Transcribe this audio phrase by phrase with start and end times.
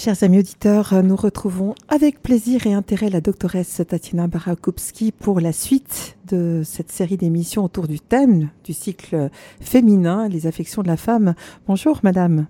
[0.00, 5.50] Chers amis auditeurs, nous retrouvons avec plaisir et intérêt la doctoresse Tatiana Barakowski pour la
[5.50, 10.96] suite de cette série d'émissions autour du thème du cycle féminin, les affections de la
[10.96, 11.34] femme.
[11.66, 12.46] Bonjour madame.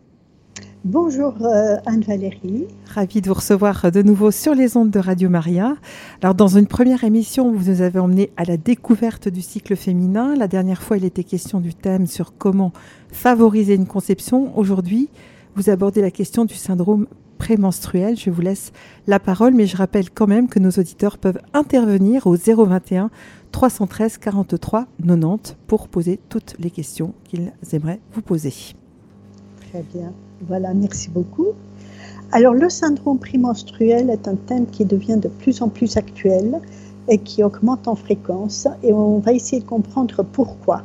[0.84, 2.66] Bonjour euh, Anne-Valérie.
[2.84, 5.74] Ravie de vous recevoir de nouveau sur les ondes de Radio Maria.
[6.20, 10.36] Alors dans une première émission, vous nous avez emmené à la découverte du cycle féminin.
[10.36, 12.74] La dernière fois, il était question du thème sur comment
[13.10, 14.54] favoriser une conception.
[14.58, 15.08] Aujourd'hui,
[15.56, 17.06] vous abordez la question du syndrome
[17.38, 18.16] prémenstruel.
[18.16, 18.72] Je vous laisse
[19.06, 23.10] la parole, mais je rappelle quand même que nos auditeurs peuvent intervenir au 021
[23.52, 28.52] 313 43 90 pour poser toutes les questions qu'ils aimeraient vous poser.
[29.70, 30.12] Très bien.
[30.46, 31.48] Voilà, merci beaucoup.
[32.30, 36.60] Alors, le syndrome prémenstruel est un thème qui devient de plus en plus actuel
[37.08, 40.84] et qui augmente en fréquence et on va essayer de comprendre pourquoi.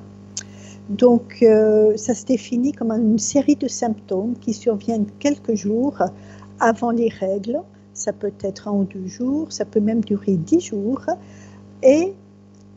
[0.90, 5.98] Donc, euh, ça se définit comme une série de symptômes qui surviennent quelques jours
[6.64, 7.62] avant les règles.
[7.94, 11.06] Ça peut être un ou deux jours, ça peut même durer dix jours.
[11.84, 12.14] Et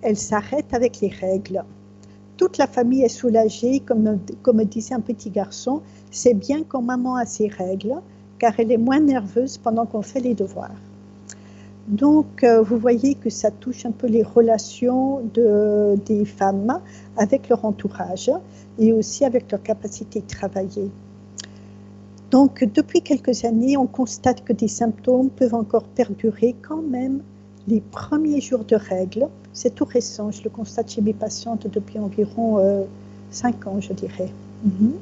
[0.02, 1.64] elle s'arrête avec les règles.
[2.36, 4.18] Toute la famille est soulagée, comme,
[4.64, 5.80] disait un petit garçon.
[6.10, 7.94] C'est bien quand maman a ses règles,
[8.38, 10.74] car elle est moins nerveuse pendant qu'on fait les devoirs.
[11.88, 16.80] Donc, euh, vous voyez que ça touche un peu les relations de, des femmes
[17.16, 18.30] avec leur entourage
[18.78, 20.90] et aussi avec leur capacité de travailler.
[22.30, 27.22] Donc, depuis quelques années, on constate que des symptômes peuvent encore perdurer quand même
[27.68, 29.28] les premiers jours de règles.
[29.52, 32.82] C'est tout récent, je le constate chez mes patientes depuis environ euh,
[33.30, 34.30] cinq ans, je dirais.
[34.64, 34.94] Mhm.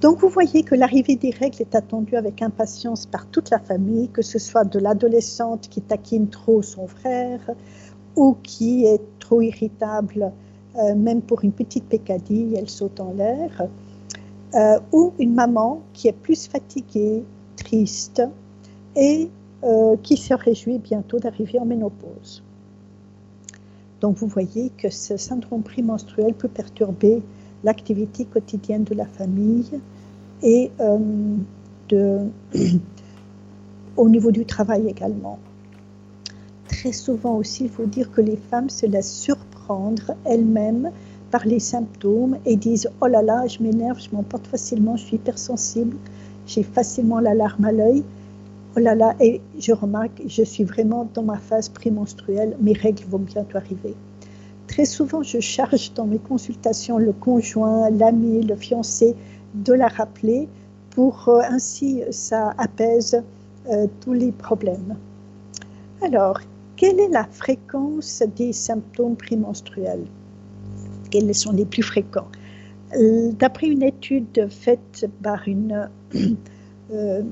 [0.00, 4.08] Donc, vous voyez que l'arrivée des règles est attendue avec impatience par toute la famille,
[4.08, 7.40] que ce soit de l'adolescente qui taquine trop son frère
[8.16, 10.32] ou qui est trop irritable,
[10.76, 13.68] euh, même pour une petite pécadille, elle saute en l'air
[14.54, 17.22] euh, ou une maman qui est plus fatiguée,
[17.56, 18.22] triste
[18.96, 19.28] et
[19.64, 22.42] euh, qui se réjouit bientôt d'arriver en ménopause.
[24.00, 27.22] Donc vous voyez que ce syndrome prémenstruel peut perturber
[27.64, 29.80] l'activité quotidienne de la famille
[30.42, 30.98] et euh,
[33.96, 35.38] au niveau du travail également.
[36.68, 40.92] Très souvent aussi, il faut dire que les femmes se laissent surprendre elles-mêmes
[41.30, 45.16] par les symptômes et disent Oh là là, je m'énerve, je m'emporte facilement, je suis
[45.16, 45.96] hypersensible,
[46.46, 48.02] j'ai facilement la larme à l'œil.
[48.76, 53.04] Oh là là, et je remarque, je suis vraiment dans ma phase prémenstruelle, mes règles
[53.08, 53.94] vont bientôt arriver.
[54.68, 59.16] Très souvent, je charge dans mes consultations le conjoint, l'ami, le fiancé
[59.54, 60.48] de la rappeler
[60.90, 63.22] pour euh, ainsi ça apaise
[63.70, 64.96] euh, tous les problèmes.
[66.02, 66.40] Alors,
[66.76, 70.04] quelle est la fréquence des symptômes prémenstruels?
[71.10, 72.28] Quels sont les plus fréquents.
[72.96, 75.88] Euh, d'après une étude faite par une
[76.90, 77.22] euh,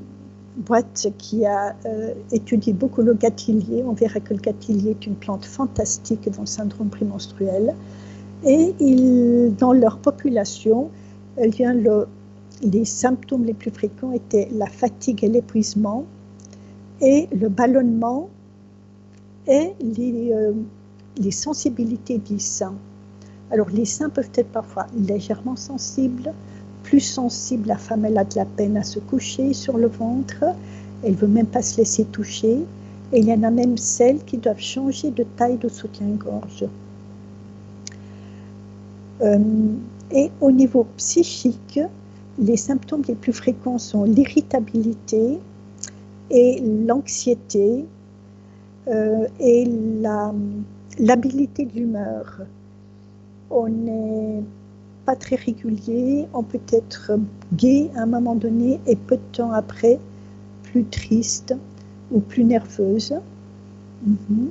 [0.57, 5.15] boîte qui a euh, étudié beaucoup le gâtillier, on verra que le gâtillier est une
[5.15, 7.75] plante fantastique dans le syndrome prémenstruel.
[8.45, 8.75] Et
[9.59, 10.91] dans leur population,
[11.39, 12.07] le,
[12.63, 16.05] les symptômes les plus fréquents étaient la fatigue et l'épuisement,
[17.01, 18.29] et le ballonnement
[19.47, 22.75] et les, sensibilités sein.
[23.51, 26.33] Alors les seins peuvent être parfois légèrement sensibles,
[26.83, 30.45] plus sensibles, la femme elle a de la peine à se coucher sur le ventre,
[31.05, 32.65] elle veut même pas se laisser toucher,
[33.13, 36.65] et il y en a même celles qui doivent changer de taille de soutien-gorge.
[39.23, 39.39] Euh,
[40.11, 41.81] et au niveau psychique,
[42.39, 45.39] les symptômes les plus fréquents sont l'irritabilité
[46.31, 47.87] et l'anxiété
[48.89, 49.69] euh, et
[50.99, 52.41] l'habilité d'humeur
[53.51, 54.43] on n'est
[55.05, 57.13] pas très régulier, on peut être
[57.55, 59.99] gai à un moment donné et peu de temps après,
[60.65, 61.55] plus triste
[62.11, 63.15] ou plus nerveuse.
[64.05, 64.51] Mhm.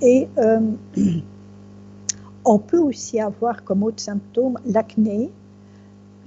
[0.00, 0.60] Et euh,
[2.44, 5.30] on peut aussi avoir comme autre symptôme l'acné.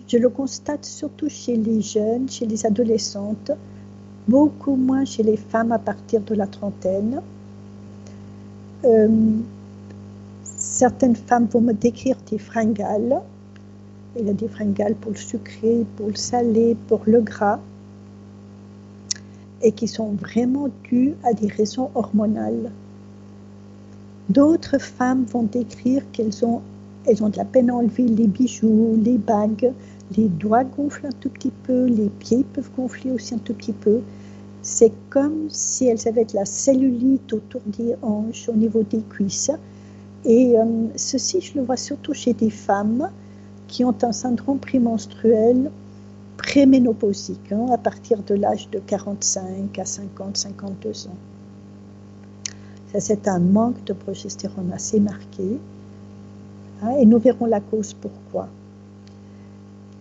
[0.08, 3.52] Je le constate surtout chez les jeunes, chez les adolescentes,
[4.28, 7.22] beaucoup moins chez les femmes à partir de la trentaine.
[8.86, 9.40] Euh,
[10.80, 13.24] Certaines femmes vont me décrire des fringales.
[14.16, 17.60] Il y a des fringales pour le sucré, pour le salé, pour le gras,
[19.64, 22.70] et qui sont vraiment dues à des raisons hormonales.
[24.30, 26.62] D'autres femmes vont décrire qu'elles ont,
[27.08, 29.74] elles ont de la peine à enlever les bijoux, les bagues,
[30.16, 33.74] les doigts gonflent un tout petit peu, les pieds peuvent gonfler aussi un tout petit
[33.74, 34.02] peu.
[34.62, 39.50] C'est comme si elles avaient de la cellulite autour des hanches, au niveau des cuisses,
[40.28, 40.66] et euh,
[40.98, 43.10] ceci, je le vois surtout chez des femmes
[43.70, 45.72] qui ont un syndrome prémenstruel
[46.36, 51.16] préménopausique, hein, à partir de l'âge de 45 à 50, 52 ans.
[52.92, 55.60] Ça, c'est un manque de progestérone assez marqué.
[56.82, 58.50] Hein, et nous verrons la cause pourquoi.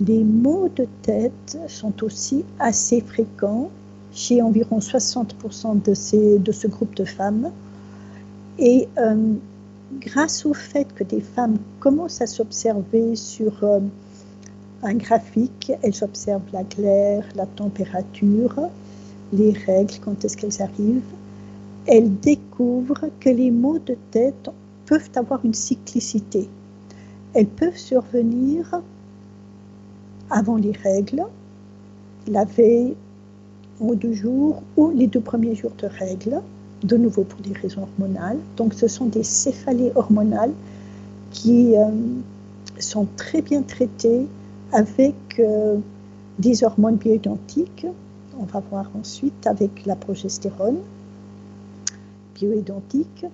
[0.00, 3.70] Les maux de tête sont aussi assez fréquents
[4.12, 7.52] chez environ 60% de, ces, de ce groupe de femmes.
[8.58, 9.34] Et euh,
[9.92, 13.80] grâce au fait que des femmes commencent à s'observer sur euh,
[14.82, 18.68] un graphique, elles observent la glaire, la température,
[19.32, 21.02] les règles, quand est-ce qu'elles arrivent,
[21.86, 24.50] elles découvrent que les maux de tête
[24.86, 26.48] peuvent avoir une cyclicité.
[27.34, 28.80] Elles peuvent survenir
[30.30, 31.24] avant les règles,
[32.26, 32.96] la veille
[33.80, 36.40] deux jours ou les deux premiers jours de règles,
[36.82, 38.38] de nouveau pour des raisons hormonales.
[38.56, 40.52] Donc ce sont des céphalées hormonales
[41.30, 41.88] qui euh,
[42.78, 44.26] sont très bien traitées
[44.72, 45.76] avec euh,
[46.38, 47.86] des hormones bioidentiques.
[48.38, 50.76] On va voir ensuite avec la progestérone
[52.34, 53.24] bioidentique.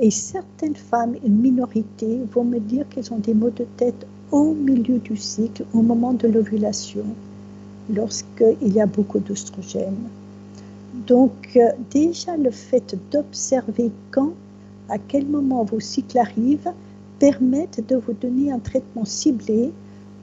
[0.00, 4.54] Et certaines femmes, une minorité, vont me dire qu'elles ont des maux de tête au
[4.54, 7.04] milieu du cycle, au moment de l'ovulation,
[7.92, 9.96] lorsqu'il y a beaucoup d'oestrogène.
[10.94, 14.32] Donc euh, déjà le fait d'observer quand,
[14.88, 16.72] à quel moment vos cycles arrivent,
[17.18, 19.72] permettent de vous donner un traitement ciblé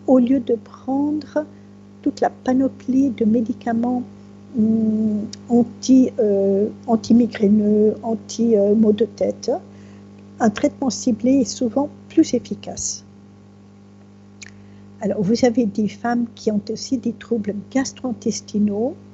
[0.08, 1.46] au lieu de prendre
[2.02, 4.04] toute la panoplie de médicaments
[4.58, 5.26] hum,
[6.20, 9.52] euh, anti-migraineux, anti-maux de tête.
[10.40, 13.04] Un traitement ciblé est souvent plus efficace.
[15.00, 19.07] Alors, vous avez des femmes qui ont aussi des troubles gastro-intestinaux, euh,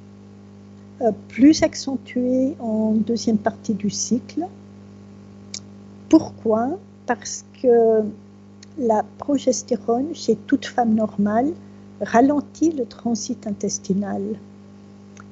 [1.28, 4.46] plus accentués en deuxième partie du cycle.
[6.08, 6.78] Pourquoi?
[7.06, 8.02] Parce que
[8.78, 11.52] la progestérone, chez toute femme normale,
[12.00, 14.22] ralentit le transit intestinal.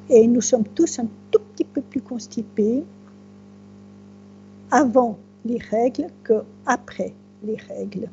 [0.08, 2.84] Et nous sommes tous un tout petit peu plus constipés
[4.70, 7.14] avant les règles que après
[7.44, 8.08] les règles.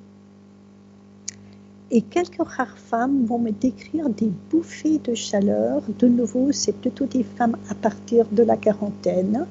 [1.91, 5.81] Et quelques rares femmes vont me décrire des bouffées de chaleur.
[5.97, 9.47] De nouveau, c'est plutôt des femmes à partir de la quarantaine.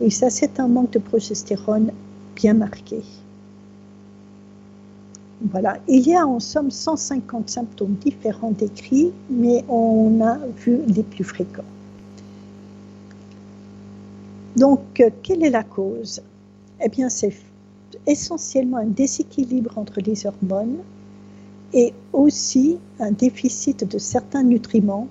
[0.00, 1.90] Et ça, c'est un manque de progestérone
[2.36, 3.02] bien marqué.
[5.50, 11.02] Voilà, il y a en somme 150 symptômes différents décrits, mais on a vu les
[11.02, 11.64] plus fréquents.
[14.56, 16.22] Donc, quelle est la cause?
[16.80, 17.34] Eh bien, c'est
[18.06, 20.78] essentiellement un déséquilibre entre les hormones
[21.74, 25.08] et aussi un déficit de certains nutriments,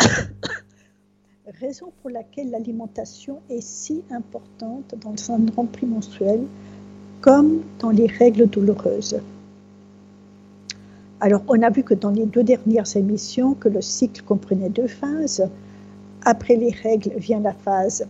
[1.60, 6.40] raison pour laquelle l'alimentation est si importante dans le syndrome prémenstruel
[7.20, 9.20] comme dans les règles douloureuses.
[11.20, 14.86] Alors, on a vu que dans les deux dernières émissions, que le cycle comprenait deux
[14.86, 15.48] phases.
[16.22, 18.06] Après les règles vient la phase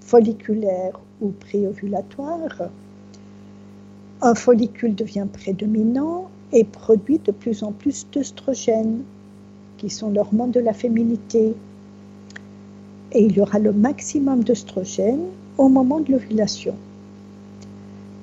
[0.00, 2.70] folliculaire ou préovulatoire.
[4.20, 9.02] Un follicule devient prédominant et produit de plus en plus d'œstrogènes,
[9.78, 11.54] qui sont l'hormone de la féminité.
[13.12, 15.26] Et il y aura le maximum d'œstrogènes
[15.58, 16.74] au moment de l'ovulation.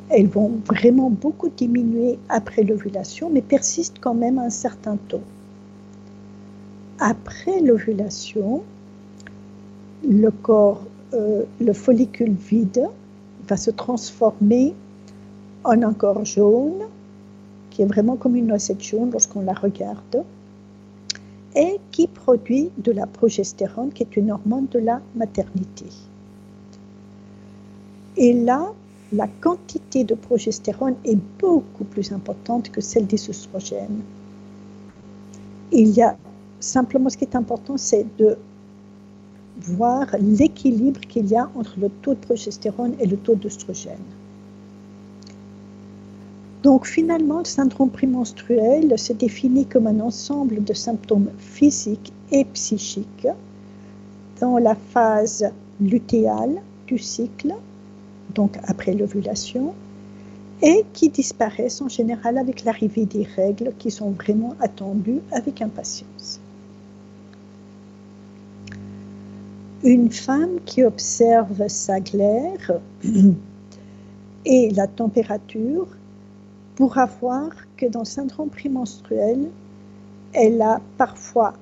[0.09, 5.21] Elles vont vraiment beaucoup diminuer après l'ovulation, mais persistent quand même à un certain taux.
[6.99, 8.63] Après l'ovulation,
[10.07, 10.83] le corps,
[11.13, 12.87] euh, le follicule vide
[13.47, 14.73] va se transformer
[15.63, 16.85] en un corps jaune
[17.77, 20.23] qui est vraiment comme une noisette jaune lorsqu'on la regarde,
[21.55, 25.85] et qui produit de la progestérone, qui est une hormone de la maternité.
[28.15, 28.73] Et là,
[29.13, 34.01] la quantité de progestérone est beaucoup plus importante que celle des oestrogènes.
[35.71, 36.17] Il y a
[36.59, 38.39] simplement ce qui est important, c'est de
[39.59, 44.16] voir l'équilibre qu'il y a entre le taux de progestérone et le taux d'œstrogène.
[46.67, 53.29] Donc finalement, le syndrome prémenstruel se définit comme un ensemble de symptômes physiques et psychiques
[54.41, 57.53] dans la phase lutéale du cycle,
[58.35, 59.73] donc après l'ovulation,
[60.61, 66.41] et qui disparaissent en général avec l'arrivée des règles qui sont vraiment attendues avec impatience.
[69.85, 72.73] Une femme qui observe sa glaire
[74.45, 75.87] et la température
[76.77, 79.49] pourra voir que dans le syndrome prémenstruel,
[80.31, 81.53] elle a parfois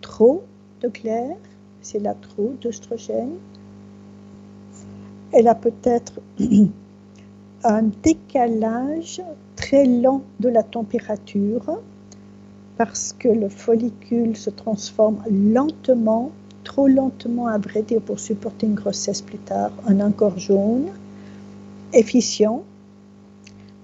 [0.00, 0.44] trop
[0.80, 1.36] de glaire,
[1.82, 3.32] c'est là trop d'œstrogène.
[5.32, 6.20] Elle a peut-être
[7.64, 9.20] un décalage
[9.56, 11.80] très lent de la température,
[12.76, 16.30] parce que le follicule se transforme lentement,
[16.62, 17.58] trop lentement à
[18.06, 20.90] pour supporter une grossesse plus tard, en un corps jaune,
[21.92, 22.62] efficient.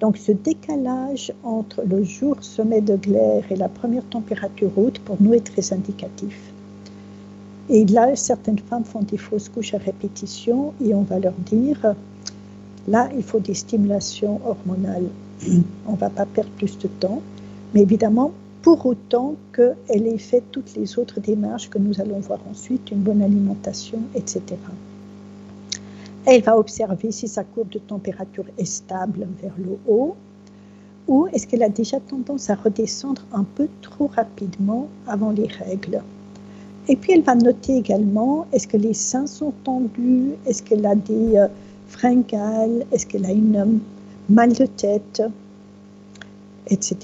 [0.01, 5.17] Donc ce décalage entre le jour sommet de glaire et la première température haute pour
[5.21, 6.39] nous est très indicatif.
[7.69, 11.95] Et là, certaines femmes font des fausses couches à répétition et on va leur dire,
[12.87, 15.09] là, il faut des stimulations hormonales.
[15.87, 17.23] On ne va pas perdre plus de temps,
[17.75, 22.41] mais évidemment, pour autant qu'elle ait fait toutes les autres démarches que nous allons voir
[22.51, 24.43] ensuite, une bonne alimentation, etc.
[26.27, 30.17] Elle va observer si sa courbe de température est stable vers le haut
[31.07, 36.03] ou est-ce qu'elle a déjà tendance à redescendre un peu trop rapidement avant les règles.
[36.89, 40.97] Et puis elle va noter également est-ce que les seins sont tendus, est-ce qu'elle a
[40.97, 41.47] des euh,
[41.87, 43.79] fringales, est-ce qu'elle a une euh,
[44.29, 45.23] mal de tête,
[46.69, 46.97] etc.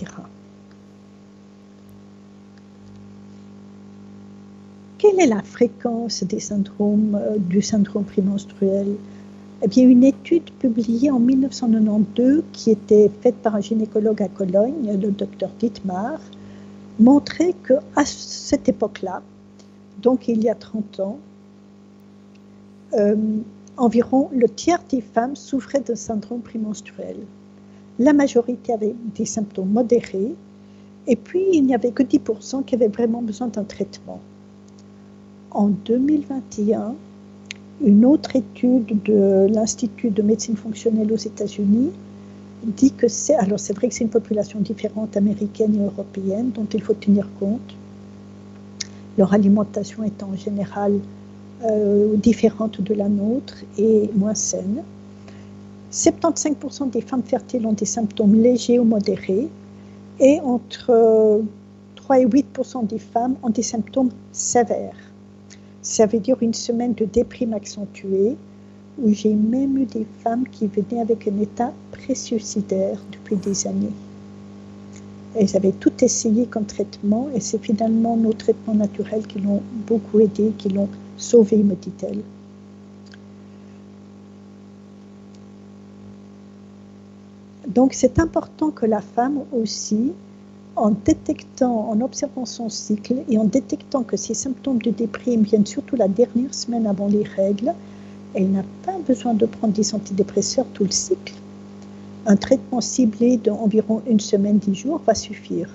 [5.02, 8.86] Quelle est la fréquence des syndromes, euh, du syndrome prémenstruel?
[9.60, 14.96] Eh bien, une étude publiée en 1992 qui était faite par un gynécologue à Cologne,
[15.00, 16.20] le docteur Dietmar,
[17.00, 19.22] montrait que à cette époque-là,
[20.00, 21.18] donc il y a 30 ans,
[22.94, 23.16] euh,
[23.76, 27.16] environ le tiers des femmes souffraient de syndrome prémenstruel.
[27.98, 30.36] La majorité avait des symptômes modérés,
[31.08, 34.20] et puis il n'y avait que 10% qui avaient vraiment besoin d'un traitement.
[35.54, 36.94] En 2021,
[37.84, 41.90] une autre étude de l'Institut de médecine fonctionnelle aux États-Unis
[42.64, 46.66] dit que c'est, alors c'est vrai que c'est une population différente américaine et européenne dont
[46.72, 47.76] il faut tenir compte,
[49.18, 50.98] leur alimentation étant en général
[51.64, 54.82] euh, différente de la nôtre et moins saine.
[55.92, 59.48] 75% des femmes fertiles ont des symptômes légers ou modérés
[60.18, 61.42] et entre
[61.96, 65.11] 3 et 8% des femmes ont des symptômes sévères.
[65.82, 68.36] Ça veut dire une semaine de déprime accentuée,
[69.02, 73.92] où j'ai même eu des femmes qui venaient avec un état pré-suicidaire depuis des années.
[75.34, 80.20] Elles avaient tout essayé comme traitement et c'est finalement nos traitements naturels qui l'ont beaucoup
[80.20, 82.22] aidé, qui l'ont sauvé, me dit-elle.
[87.66, 90.12] Donc c'est important que la femme aussi
[90.76, 95.66] en détectant, en observant son cycle et en détectant que ces symptômes de déprime viennent
[95.66, 97.74] surtout la dernière semaine avant les règles,
[98.34, 101.34] elle n'a pas besoin de prendre des antidépresseurs tout le cycle.
[102.24, 105.68] Un traitement ciblé d'environ une semaine, dix jours va suffire.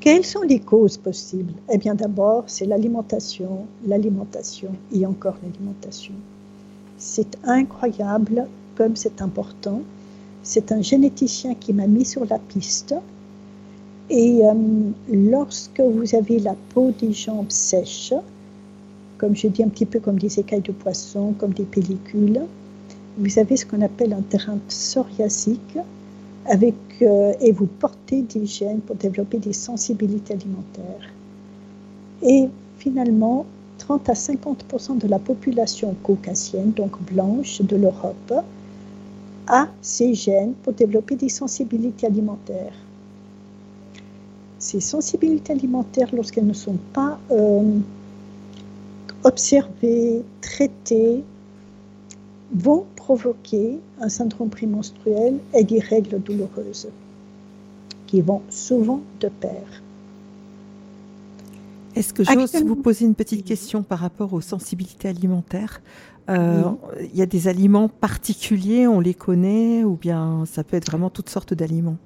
[0.00, 1.54] Quelles sont les causes possibles?
[1.70, 6.14] Eh bien d'abord, c'est l'alimentation, l'alimentation et encore l'alimentation.
[6.96, 8.46] C'est incroyable
[8.76, 9.82] comme c'est important
[10.48, 12.94] c'est un généticien qui m'a mis sur la piste.
[14.08, 14.54] Et euh,
[15.12, 18.14] lorsque vous avez la peau des jambes sèches,
[19.18, 22.40] comme je dis un petit peu comme des écailles de poisson, comme des pellicules,
[23.18, 25.76] vous avez ce qu'on appelle un terrain psoriasique
[26.50, 31.12] euh, et vous portez des gènes pour développer des sensibilités alimentaires.
[32.22, 33.44] Et finalement,
[33.76, 38.32] 30 à 50% de la population caucasienne, donc blanche de l'Europe,
[39.48, 42.74] a ces gènes pour développer des sensibilités alimentaires.
[44.58, 47.78] Ces sensibilités alimentaires, lorsqu'elles ne sont pas euh,
[49.24, 51.22] observées, traitées,
[52.52, 56.88] vont provoquer un syndrome prémenstruel et des règles douloureuses
[58.06, 59.82] qui vont souvent de pair.
[61.94, 65.80] Est-ce que j'ose vous poser une petite question par rapport aux sensibilités alimentaires?
[66.28, 66.62] Euh,
[67.00, 71.10] il y a des aliments particuliers, on les connaît, ou bien ça peut être vraiment
[71.10, 71.96] toutes sortes d'aliments?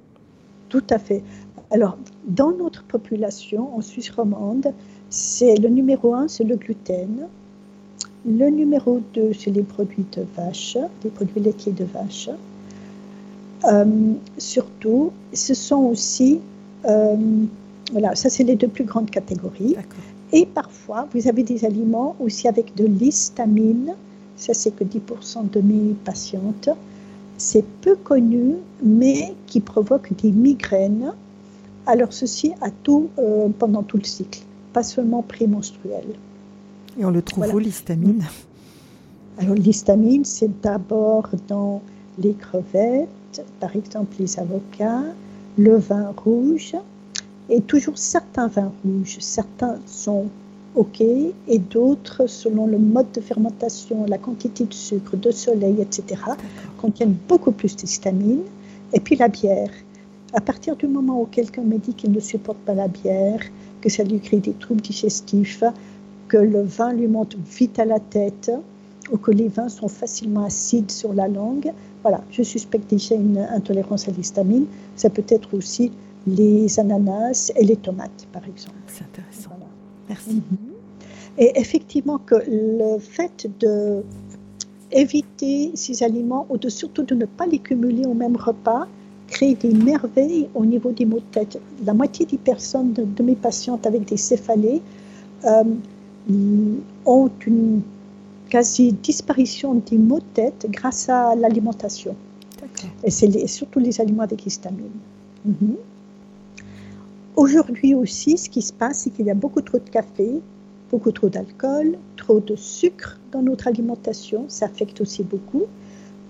[0.69, 1.23] Tout à fait.
[1.71, 4.73] Alors, dans notre population, en Suisse romande,
[5.09, 7.27] c'est le numéro un, c'est le gluten.
[8.25, 12.29] Le numéro 2, c'est les produits de vache, les produits laitiers de vache.
[13.65, 16.39] Euh, surtout, ce sont aussi,
[16.85, 17.15] euh,
[17.91, 19.75] voilà, ça c'est les deux plus grandes catégories.
[20.31, 23.93] Et parfois, vous avez des aliments aussi avec de l'histamine,
[24.35, 26.69] ça c'est que 10% de mes patientes,
[27.37, 31.13] c'est peu connu, mais qui provoque des migraines.
[31.85, 36.05] Alors ceci à tout, euh, pendant tout le cycle, pas seulement prémenstruel.
[36.97, 38.23] Et on le trouve où l'histamine?
[39.37, 41.81] Alors l'histamine, c'est d'abord dans
[42.19, 45.03] les crevettes, par exemple les avocats,
[45.57, 46.75] le vin rouge,
[47.49, 49.17] et toujours certains vins rouges.
[49.19, 50.27] Certains sont
[50.75, 56.19] OK, et d'autres, selon le mode de fermentation, la quantité de sucre, de soleil, etc.,
[56.81, 58.41] contiennent beaucoup plus d'histamine.
[58.93, 59.69] Et puis la bière.
[60.33, 63.39] À partir du moment où quelqu'un me dit qu'il ne supporte pas la bière,
[63.81, 65.63] que ça lui crée des troubles digestifs,
[66.27, 68.51] que le vin lui monte vite à la tête,
[69.11, 73.37] ou que les vins sont facilement acides sur la langue, voilà, je suspecte déjà une
[73.37, 74.65] intolérance à l'histamine.
[74.95, 75.91] Ça peut être aussi
[76.25, 78.77] les ananas et les tomates, par exemple.
[78.87, 79.62] C'est intéressant.
[80.09, 80.41] Merci.
[81.37, 84.03] Et effectivement, que le fait de
[84.91, 88.87] éviter ces aliments ou de surtout de ne pas les cumuler au même repas
[89.27, 91.59] crée des merveilles au niveau des maux de tête.
[91.85, 94.81] La moitié des personnes de, mes patientes avec des céphalées
[95.45, 95.63] euh,
[97.05, 97.81] ont une
[98.49, 102.15] quasi disparition des maux de tête grâce à l'alimentation.
[103.03, 104.91] Et c'est surtout les aliments avec histamine.
[105.45, 105.75] Mhm.
[107.35, 110.41] Aujourd'hui aussi, ce qui se passe, c'est qu'il y a beaucoup trop de café,
[110.91, 114.45] beaucoup trop d'alcool, trop de sucre dans notre alimentation.
[114.47, 115.63] Ça affecte aussi beaucoup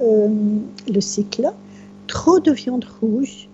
[0.02, 0.30] euh,
[0.88, 1.52] le cycle.
[2.08, 3.50] Trop de viande rouge,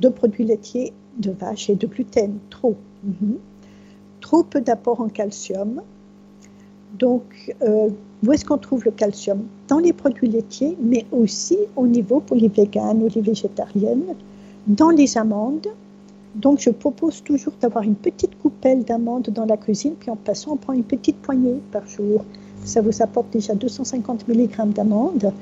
[0.00, 2.38] de produits laitiers, de vache et de gluten.
[2.50, 2.76] Trop.
[3.04, 3.38] Mhm.
[4.20, 5.80] Trop peu d'apport en calcium.
[6.98, 7.88] Donc, euh,
[8.26, 9.40] où est-ce qu'on trouve le calcium?
[9.68, 14.14] Dans les produits laitiers, mais aussi au niveau pour les véganes ou les végétariennes,
[14.66, 15.68] dans les amandes.
[16.34, 20.52] Donc, je propose toujours d'avoir une petite coupelle d'amandes dans la cuisine, puis en passant,
[20.52, 22.24] on prend une petite poignée par jour.
[22.64, 25.32] Ça vous apporte déjà 250 mg d'amandes,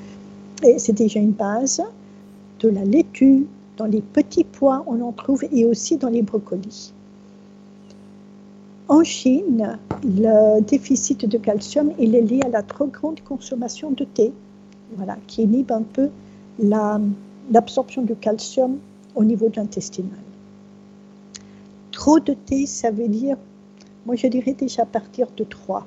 [0.62, 1.82] et c'est déjà une base.
[2.60, 6.92] De la laitue, dans les petits pois, on en trouve, et aussi dans les brocolis.
[8.88, 14.32] En Chine, le déficit de calcium est lié à la trop grande consommation de thé,
[14.96, 16.08] voilà, qui inhibe un peu
[16.58, 18.78] l'absorption du calcium
[19.14, 20.18] au niveau de l'intestinal.
[21.98, 23.36] Trop de thé, ça veut dire,
[24.06, 25.84] moi je dirais déjà à partir de 3.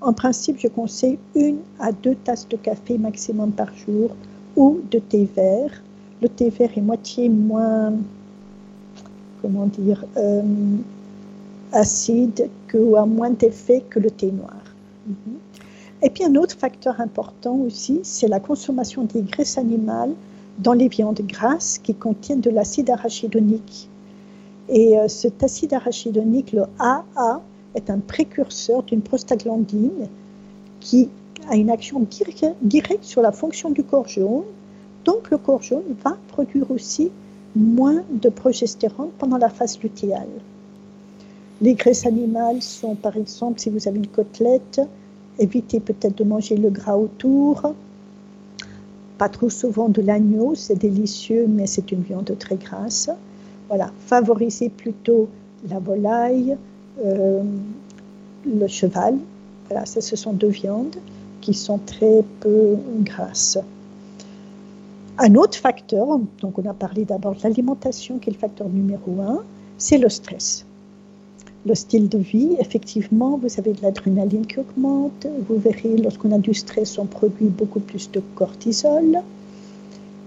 [0.00, 4.10] En principe, je conseille une à deux tasses de café maximum par jour
[4.54, 5.82] ou de thé vert.
[6.22, 7.92] Le thé vert est moitié moins,
[9.42, 10.42] comment dire, euh,
[11.72, 14.62] acide ou a moins d'effet que le thé noir.
[15.08, 15.38] Mhm.
[16.02, 20.14] Et puis un autre facteur important aussi, c'est la consommation des graisses animales
[20.60, 23.88] dans les viandes grasses qui contiennent de l'acide arachidonique.
[24.68, 27.40] Et euh, cet acide arachidonique, le AA,
[27.74, 30.08] est un précurseur d'une prostaglandine
[30.80, 31.08] qui
[31.48, 32.04] a une action
[32.62, 34.44] directe sur la fonction du corps jaune.
[35.04, 37.10] Donc le corps jaune va produire aussi
[37.56, 40.28] moins de progestérone pendant la phase lutéale.
[41.60, 44.80] Les graisses animales sont, par exemple, si vous avez une côtelette,
[45.38, 47.74] évitez peut-être de manger le gras autour.
[49.16, 53.10] Pas trop souvent de l'agneau, c'est délicieux, mais c'est une viande très grasse.
[53.68, 55.28] Voilà, favorisez plutôt
[55.68, 56.56] la volaille,
[57.04, 57.42] euh,
[58.46, 59.16] le cheval.
[59.68, 60.96] Voilà, ce sont deux viandes
[61.40, 63.58] qui sont très peu grasses.
[65.18, 66.06] Un autre facteur,
[66.40, 69.42] donc on a parlé d'abord de l'alimentation qui est le facteur numéro un,
[69.76, 70.64] c'est le stress
[71.66, 75.26] le style de vie, effectivement, vous avez de l'adrénaline qui augmente.
[75.48, 79.20] Vous verrez, lorsqu'on a du stress, on produit beaucoup plus de cortisol.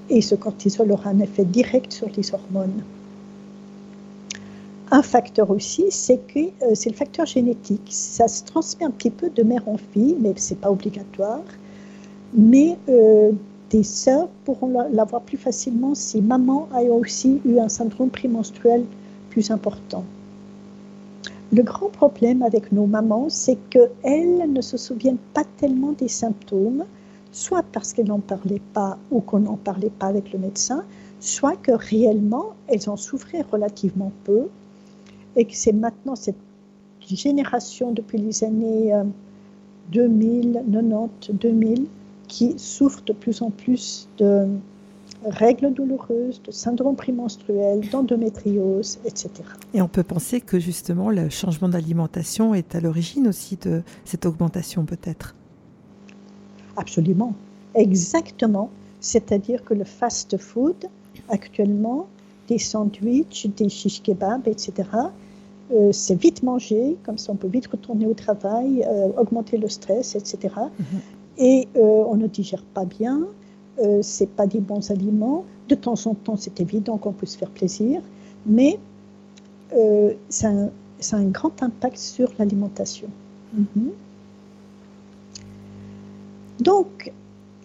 [0.10, 2.84] Et ce cortisol aura un effet direct sur les hormones.
[4.93, 7.88] Un facteur aussi, c'est que euh, c'est le facteur génétique.
[7.89, 11.43] Ça se transmet un petit peu de mère en fille, mais ce n'est pas obligatoire.
[12.34, 13.32] Mais euh,
[13.69, 18.84] des sœurs pourront l'avoir plus facilement si maman a aussi eu un syndrome prémenstruel
[19.30, 20.04] plus important.
[21.54, 26.84] Le grand problème avec nos mamans, c'est qu'elles ne se souviennent pas tellement des symptômes,
[27.32, 30.84] soit parce qu'elles n'en parlaient pas ou qu'on n'en parlait pas avec le médecin,
[31.21, 34.47] soit que réellement elles en souffraient relativement peu
[35.36, 36.36] et que c'est maintenant cette
[37.08, 38.94] génération depuis les années
[39.91, 41.88] 2000, 90, 2000
[42.28, 44.48] qui souffre de plus en plus de
[45.26, 49.30] règles douloureuses, de syndrome prémenstruel, d'endométriose, etc.
[49.74, 54.26] Et on peut penser que justement le changement d'alimentation est à l'origine aussi de cette
[54.26, 55.36] augmentation peut-être
[56.78, 57.36] Absolument,
[57.76, 58.70] exactement.
[59.02, 60.88] C'est-à-dire que le fast-food,
[61.30, 62.08] actuellement,
[62.47, 64.84] des sandwichs, des shish kebabs, etc.,
[65.73, 69.69] euh, c'est vite mangé, comme ça on peut vite retourner au travail, euh, augmenter le
[69.69, 70.54] stress, etc.
[71.38, 71.82] Et mhm.
[71.82, 73.27] euh, on ne digère pas bien,
[74.01, 75.43] c'est pas des bons aliments.
[75.67, 78.01] De temps en temps, c'est évident qu'on peut se faire plaisir,
[78.45, 78.77] mais
[80.30, 83.08] ça, a un grand impact sur l'alimentation.
[83.54, 83.91] Mhm.
[86.60, 87.12] Donc,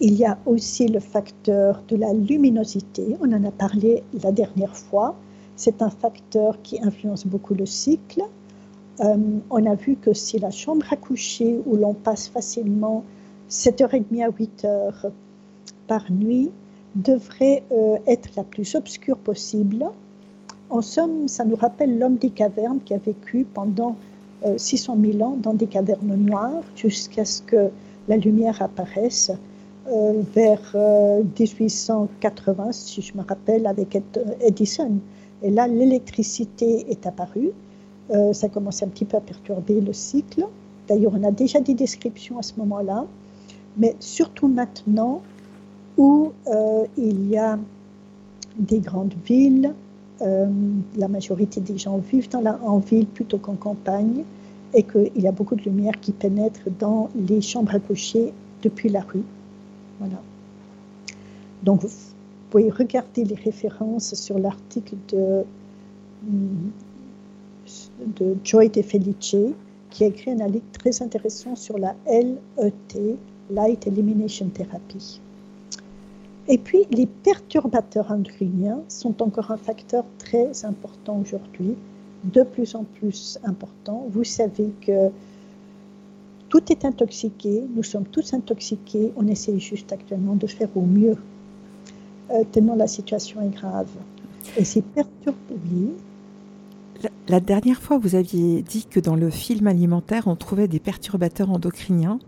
[0.01, 3.17] il y a aussi le facteur de la luminosité.
[3.21, 5.17] On en a parlé la dernière fois.
[5.57, 8.23] C'est un facteur qui influence beaucoup le cycle.
[9.01, 9.17] Euh,
[9.51, 13.05] on a vu que si la chambre à coucher où l'on passe facilement
[13.51, 15.11] 7h30 à 8h
[15.87, 16.51] par nuit
[16.95, 19.87] devrait euh, être la plus obscure possible
[20.69, 23.97] En somme, ça nous rappelle l'homme des cavernes qui a vécu pendant
[24.59, 27.71] 600 000 ans dans des cavernes noires jusqu'à ce que
[28.07, 29.35] la lumière apparaisse euh,
[30.35, 30.61] vers
[31.39, 33.99] 1880, euh, si je me rappelle, avec
[34.41, 34.93] Edison.
[35.43, 37.51] Et là, l'électricité est apparue.
[38.11, 40.47] Euh, ça commence un petit peu à perturber le cycle.
[40.89, 43.07] D'ailleurs, on a déjà des descriptions à ce moment-là.
[43.77, 45.21] Mais surtout maintenant
[45.99, 46.33] où
[46.97, 47.59] il y a
[48.59, 49.75] des grandes villes,
[50.21, 54.25] la majorité des gens vivent en ville plutôt qu'en campagne,
[54.75, 58.89] et qu'il y a beaucoup de lumière qui pénètre dans les chambres à coucher depuis
[58.89, 59.25] la rue.
[59.99, 60.21] Voilà.
[61.63, 61.89] Donc, vous
[62.51, 65.45] pouvez regarder les références sur l'article de,
[68.01, 69.37] de Joy De Felice,
[69.91, 73.17] qui a écrit un article très intéressant sur la LET,
[73.51, 75.21] Light Elimination Therapy.
[76.49, 81.75] Et puis, les perturbateurs endocriniens sont encore un facteur très important aujourd'hui,
[82.25, 84.07] de plus en plus important.
[84.11, 85.11] Vous savez que
[86.49, 91.17] tout est intoxiqué, nous sommes tous intoxiqués, on essaie juste actuellement de faire au mieux,
[92.31, 93.89] euh, tellement la situation est grave.
[94.57, 95.93] Et c'est perturbé.
[97.29, 101.51] La, dernière fois, vous aviez dit que dans le film alimentaire, on trouvait des perturbateurs
[101.51, 102.19] endocriniens.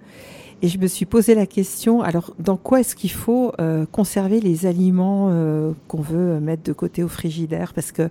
[0.60, 4.40] Et je me suis posé la question, alors dans quoi est-ce qu'il faut euh, conserver
[4.40, 7.72] les aliments euh, qu'on veut mettre de côté au frigidaire?
[7.72, 8.08] Parce que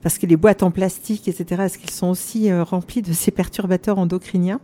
[0.00, 3.98] parce que les boîtes en plastique, etc., est-ce qu'ils sont aussi remplies de ces perturbateurs
[3.98, 4.60] endocriniens?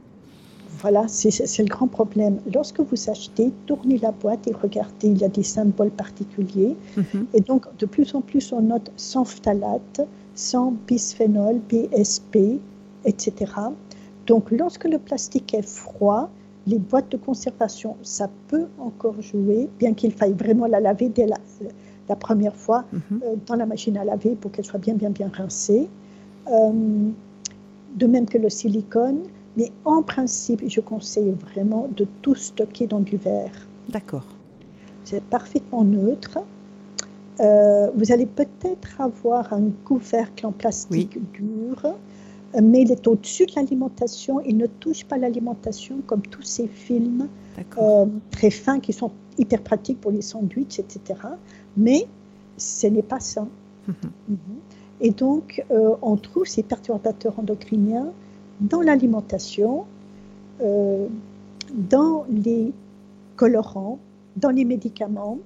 [0.85, 2.41] Voilà, c'est le grand problème.
[2.53, 6.77] Lorsque vous achetez, tournez la boîte et regardez, il y a des symboles particuliers.
[6.95, 7.27] Mhm.
[7.33, 12.61] Et donc, de plus en plus, on note sans phtalate, sans bisphénol, BSP,
[13.07, 13.33] etc.
[14.27, 16.29] Donc, lorsque le plastique est froid,
[16.67, 21.27] les boîtes de conservation, ça peut encore jouer, bien qu'il faille vraiment la laver dès
[21.27, 23.01] la, première fois mhm.
[23.23, 25.89] euh, dans la machine à laver pour qu'elle soit bien, bien, bien rincée.
[26.53, 27.09] Euh,
[27.95, 29.23] de même que le silicone.
[29.57, 33.69] Mais en principe, je conseille vraiment de tout stocker dans du verre.
[33.89, 34.27] D'accord.
[35.05, 36.39] C'est parfaitement neutre.
[37.41, 41.83] Euh, vous allez peut-être avoir un couvercle en plastique dur,
[42.61, 44.41] mais il est au-dessus de l'alimentation.
[44.41, 47.29] Il ne touche pas l'alimentation comme tous ces films
[47.79, 51.21] euh, très fins qui sont hyper pratiques pour les sandwichs, etc.
[51.77, 52.07] Mais
[52.57, 53.47] ce n'est pas ça.
[53.89, 53.95] Mhm.
[54.29, 54.39] Mhm.
[55.01, 58.13] Et donc, euh, on trouve ces perturbateurs endocriniens
[58.61, 59.85] dans l'alimentation,
[60.63, 61.07] euh,
[61.73, 62.73] dans les
[63.37, 63.99] colorants,
[64.37, 65.39] dans les médicaments,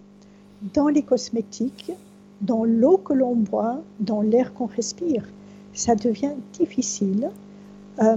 [0.74, 1.92] dans les cosmétiques,
[2.40, 5.24] dans l'eau que l'on boit, dans l'air qu'on respire.
[5.72, 7.30] Ça devient difficile.
[8.02, 8.16] Euh,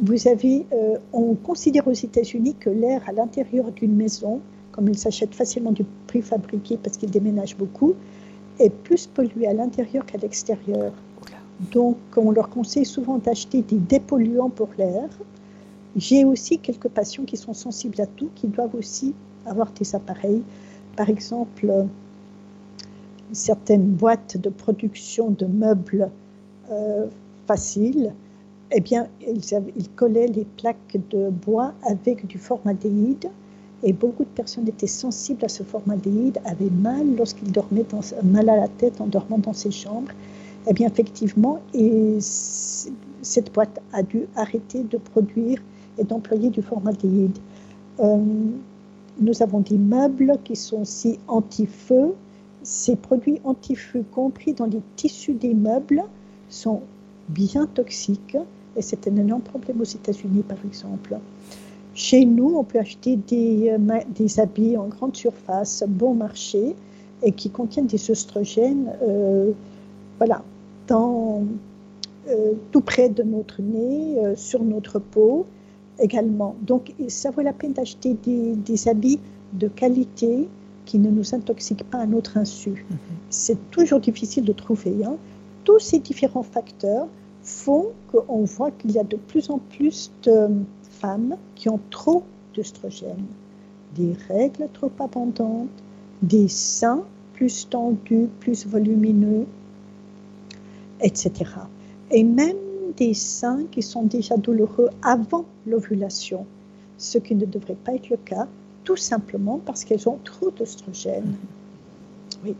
[0.00, 4.40] vous avez, euh, on considère aux États-Unis que l'air à l'intérieur d'une maison,
[4.72, 7.94] comme il s'achète facilement du préfabriqué parce qu'il déménage beaucoup,
[8.58, 10.92] est plus pollué à l'intérieur qu'à l'extérieur.
[11.72, 15.08] Donc, on leur conseille souvent d'acheter des dépolluants pour l'air.
[15.96, 19.14] J'ai aussi quelques patients qui sont sensibles à tout, qui doivent aussi
[19.46, 20.42] avoir des appareils.
[20.96, 21.86] Par exemple,
[23.32, 26.10] certaines boîtes de production de meubles
[26.70, 27.06] euh,
[27.46, 28.12] faciles,
[28.72, 33.28] eh bien, ils, collaient les plaques de bois avec du formaldéhyde.
[33.82, 37.84] Et beaucoup de personnes étaient sensibles à ce formaldéhyde, avaient mal lorsqu'ils dormaient,
[38.22, 40.10] mal à la tête en dormant dans ces chambres.
[40.66, 45.58] Eh bien, effectivement, et cette boîte a dû arrêter de produire
[45.98, 47.38] et d'employer du formaldéhyde.
[48.00, 48.18] Euh,
[49.20, 52.14] nous avons des meubles qui sont aussi anti-feu.
[52.62, 56.02] Ces produits anti-feu compris dans les tissus des meubles
[56.48, 56.80] sont
[57.28, 58.36] bien toxiques
[58.76, 61.18] et c'est un énorme problème aux États-Unis, par exemple.
[61.94, 66.74] Chez nous, on peut acheter des, euh, des habits en grande surface, bon marché,
[67.22, 68.90] et qui contiennent des oestrogènes.
[69.02, 69.52] Euh,
[70.18, 70.42] voilà,
[70.86, 71.44] dans,
[72.28, 75.46] euh, tout près de notre nez, euh, sur notre peau
[75.98, 76.56] également.
[76.62, 79.20] Donc, ça vaut la peine d'acheter des, habits
[79.52, 80.48] de qualité
[80.86, 82.70] qui ne nous intoxiquent pas à notre insu.
[82.70, 82.96] Mhm.
[83.30, 85.04] C'est toujours difficile de trouver.
[85.04, 85.16] Hein.
[85.64, 87.06] Tous ces différents facteurs
[87.42, 90.48] font qu'on voit qu'il y a de plus en plus de
[90.90, 92.22] femmes qui ont trop
[92.54, 93.26] d'œstrogènes,
[93.94, 95.68] des règles trop abondantes,
[96.22, 99.46] des seins plus tendus, plus volumineux,
[101.00, 101.32] etc.
[102.10, 102.56] Et même
[102.96, 106.46] des seins qui sont déjà douloureux avant l'ovulation,
[106.98, 108.46] ce qui ne devrait pas être le cas,
[108.84, 111.34] tout simplement parce qu'elles ont trop d'oestrogènes.
[112.44, 112.54] Oui,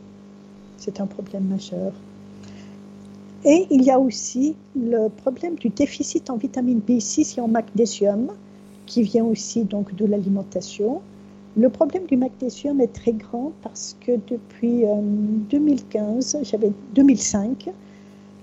[0.76, 1.92] c'est un problème majeur.
[3.44, 8.28] Et il y a aussi le problème du déficit en vitamine B6 et en magnésium,
[8.86, 11.02] qui vient aussi donc de l'alimentation.
[11.56, 14.84] Le problème du magnésium est très grand parce que depuis
[15.50, 17.70] 2015, j'avais 2005,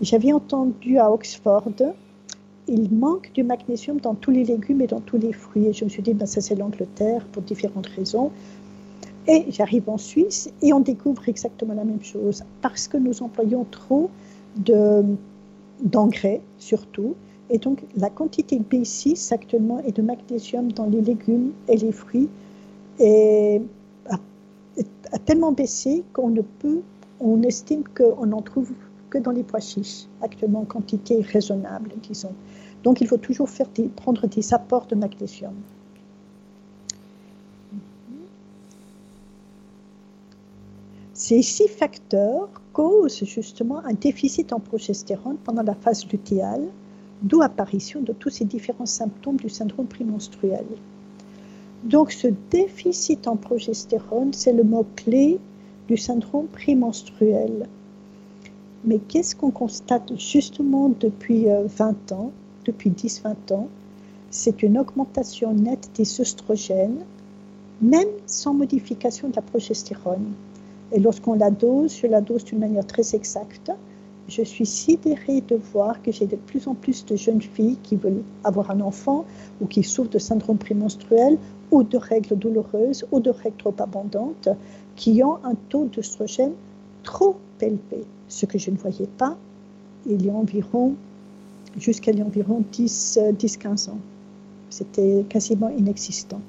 [0.02, 1.72] j'avais entendu à Oxford,
[2.68, 5.68] il manque du magnésium dans tous les légumes et dans tous les fruits.
[5.68, 8.32] Et je me suis dit, ben, ça c'est l'Angleterre pour différentes raisons.
[9.28, 13.66] Et j'arrive en Suisse et on découvre exactement la même chose parce que nous employons
[13.70, 14.10] trop
[15.84, 17.16] d'engrais surtout.
[17.52, 21.92] Et donc la quantité de B6 actuellement et de magnésium dans les légumes et les
[21.92, 22.30] fruits
[23.00, 23.62] est,
[24.10, 24.18] a,
[25.26, 26.82] tellement baissé qu'on ne peut,
[27.20, 28.72] on estime qu'on n'en trouve
[29.12, 32.34] que dans les pois chiches actuellement en quantité raisonnable, disons.
[32.84, 35.54] Donc il faut toujours faire prendre des apports de magnésium.
[41.14, 46.68] Ces six facteurs causent justement un déficit en progestérone pendant la phase lutéale,
[47.22, 50.66] d'où apparition de tous ces différents symptômes du syndrome prémenstruel.
[51.84, 55.40] Donc ce déficit en progestérone, c'est le mot-clé
[55.88, 57.68] du syndrome prémenstruel.
[58.84, 62.32] Mais qu'est-ce qu'on constate justement depuis 20 euh, ans,
[62.66, 63.68] depuis 10-20 ans?
[64.32, 67.06] C'est une augmentation nette des oestrogènes,
[67.82, 70.34] même sans modification de la progestérone.
[70.92, 73.72] Et lorsqu'on la dose, je la dose d'une manière très exacte.
[74.28, 77.98] Je suis sidérée de voir que j'ai de plus en plus de jeunes filles qui
[77.98, 79.26] veulent avoir un enfant
[79.62, 81.38] ou qui souffrent de syndrome prémenstruel
[81.70, 84.50] ou de règles douloureuses ou de règles trop abondantes
[84.96, 86.54] qui ont un taux d'œstrogène
[87.04, 89.38] trop élevé, ce que je ne voyais pas
[90.06, 90.96] il y a environ,
[91.78, 94.00] jusqu'à environ 10-15 ans.
[94.70, 96.42] C'était quasiment inexistant.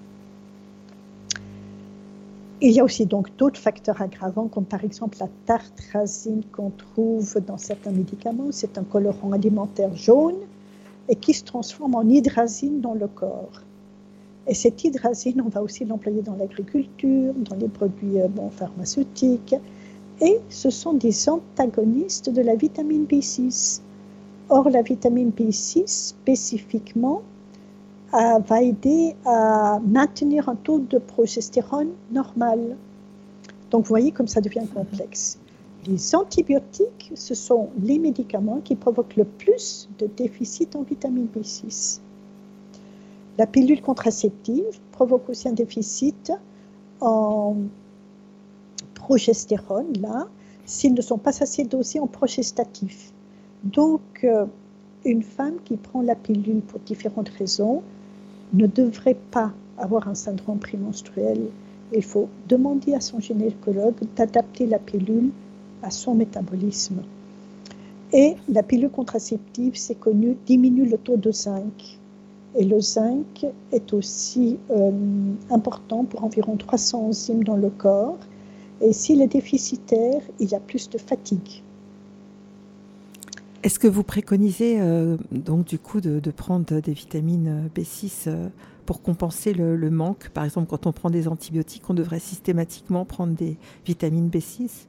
[2.61, 7.41] Il y a aussi donc d'autres facteurs aggravants, comme par exemple la tartrazine qu'on trouve
[7.45, 8.53] dans certains médicaments.
[8.53, 10.37] C'est un colorant alimentaire jaune
[11.09, 13.63] et qui se transforme en hydrazine dans le corps.
[14.47, 19.57] Et cette hydrazine, on va aussi l'employer dans l'agriculture, dans les produits euh, pharmaceutiques.
[20.23, 23.81] Et ce sont des antagonistes de la vitamine B6.
[24.51, 27.23] Or, la vitamine B6, spécifiquement,
[28.13, 32.77] va aider à maintenir un taux de progestérone normal.
[33.73, 35.41] Donc, vous voyez comme ça devient complexe.
[35.89, 41.99] Les antibiotiques, ce sont les médicaments qui provoquent le plus de déficit en vitamine B6.
[43.39, 46.33] La pilule contraceptive provoque aussi un déficit
[47.01, 47.57] en
[49.13, 50.27] progestérone, là,
[50.65, 53.13] s'ils ne sont pas assez dosés en progestatif.
[53.63, 54.47] Donc, euh,
[55.05, 57.83] une femme qui prend la pilule pour différentes raisons
[58.55, 61.41] ne devrait pas avoir un syndrome prémenstruel.
[61.95, 65.31] Il faut demander à son gynécologue d'adapter la pilule
[65.83, 67.03] à son métabolisme.
[68.15, 71.99] Et la pilule contraceptive, c'est connu, diminue le taux de zinc.
[72.55, 74.91] Et le zinc est aussi euh,
[75.51, 78.17] important pour environ 300 enzymes dans le corps.
[78.83, 81.63] Et s'il est déficitaire, il y a plus de fatigue.
[83.63, 88.49] Est-ce que vous préconisez euh, donc du coup de, prendre des vitamines B6 euh,
[88.87, 90.31] pour compenser le, manque?
[90.31, 94.87] Par exemple, quand on prend des antibiotiques, on devrait systématiquement prendre des vitamines B6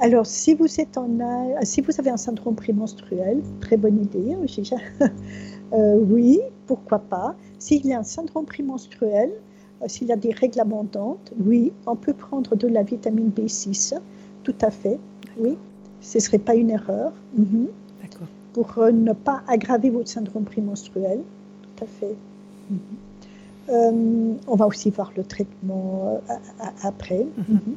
[0.00, 1.08] alors, si vous, êtes en,
[1.62, 4.76] si vous avez un syndrome prémenstruel, très bonne idée, hein,
[5.72, 7.34] euh, oui, pourquoi pas.
[7.58, 9.32] S'il y a un syndrome prémenstruel,
[9.86, 13.94] s'il y a des règles abondantes, oui, on peut prendre de la vitamine B6,
[14.42, 14.98] tout à fait,
[15.38, 15.56] oui
[16.00, 17.12] ce ne serait pas une erreur.
[17.36, 17.68] Mhm.
[18.52, 21.20] Pour euh, ne pas aggraver votre syndrome prémenstruel.
[21.62, 22.16] Tout à fait.
[22.70, 22.78] Mhm.
[23.68, 26.34] Euh, on va aussi voir le traitement euh,
[26.82, 27.26] après.
[27.36, 27.76] Mhm.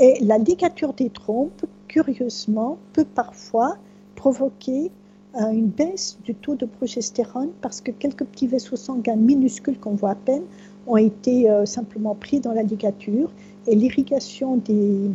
[0.00, 3.76] Et la ligature des trompes, curieusement, peut parfois
[4.14, 4.90] provoquer
[5.34, 10.12] une baisse du taux de progestérone parce que quelques petits vaisseaux sanguins minuscules qu'on voit
[10.12, 10.42] à peine
[10.88, 13.30] ont été simplement pris dans la ligature
[13.68, 15.10] et l'irrigation des,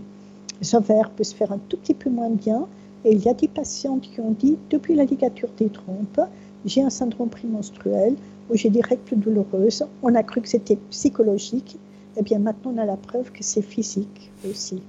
[0.74, 2.68] ovaires peut se faire un tout petit peu moins bien.
[3.04, 6.22] Et il y a des patientes qui ont dit, depuis la ligature des trompes,
[6.66, 8.16] j'ai un syndrome prémenstruel
[8.50, 9.86] ou j'ai des règles douloureuses.
[10.04, 11.76] On a cru que c'était psychologique.
[12.16, 14.82] Et eh bien maintenant, on a la preuve que c'est physique aussi.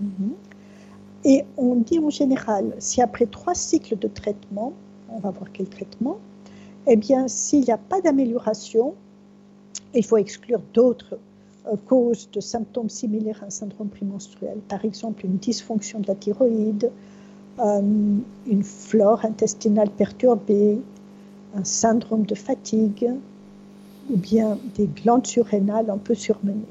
[0.00, 0.32] Mhm.
[1.24, 4.72] Et on dit en général, si après trois cycles de traitement,
[5.08, 6.18] on va voir quel traitement,
[6.88, 8.94] eh bien, s'il n'y a pas d'amélioration,
[9.94, 11.18] il faut exclure d'autres
[11.66, 16.14] euh, cause de symptômes similaires à un syndrome prémenstruel, par exemple une dysfonction de la
[16.14, 16.90] thyroïde,
[17.58, 17.80] euh,
[18.46, 20.78] une flore intestinale perturbée,
[21.56, 23.10] un syndrome de fatigue
[24.10, 26.62] ou bien des glandes surrénales un peu surmenées.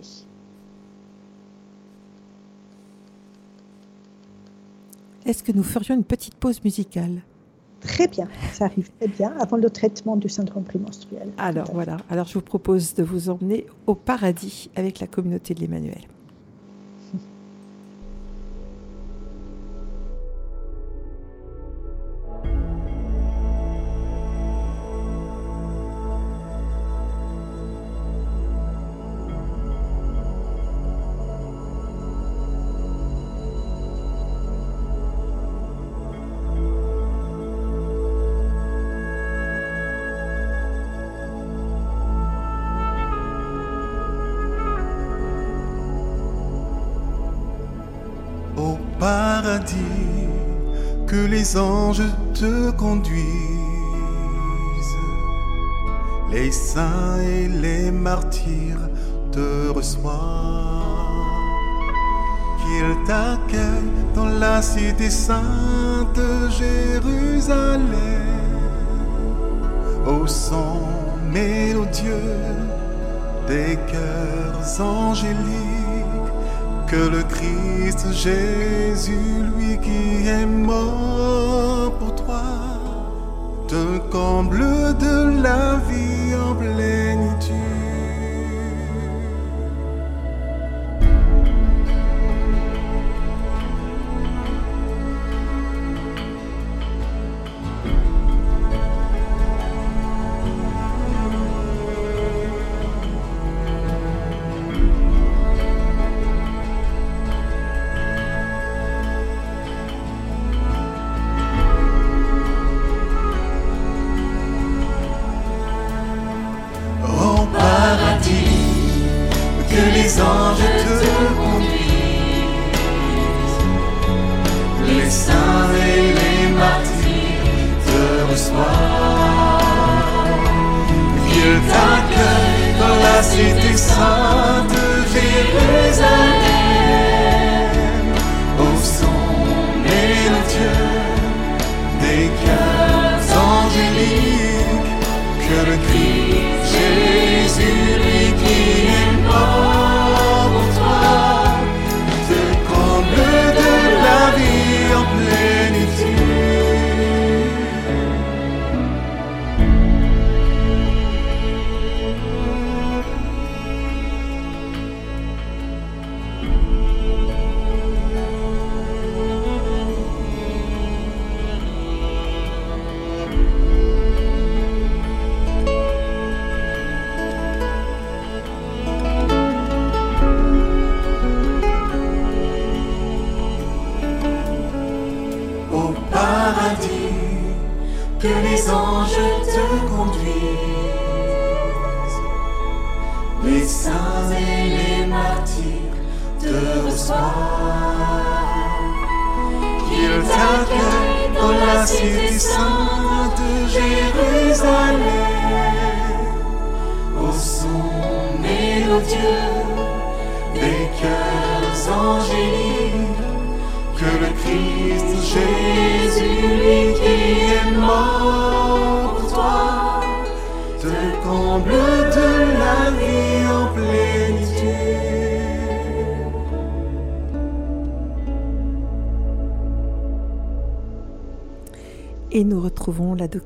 [5.25, 7.21] Est-ce que nous ferions une petite pause musicale?
[7.81, 11.29] Très bien, ça arrive très bien avant le traitement du syndrome prémenstruel.
[11.37, 15.61] Alors voilà, alors je vous propose de vous emmener au paradis avec la communauté de
[15.61, 16.01] l'Emmanuel.
[64.57, 67.91] La cité sainte Jérusalem,
[70.07, 70.79] au son
[71.31, 72.47] mélodieux
[73.47, 76.31] des cœurs angéliques
[76.87, 82.49] que le Christ Jésus, lui qui est mort pour toi,
[83.67, 84.61] te comble
[85.05, 86.16] de la vie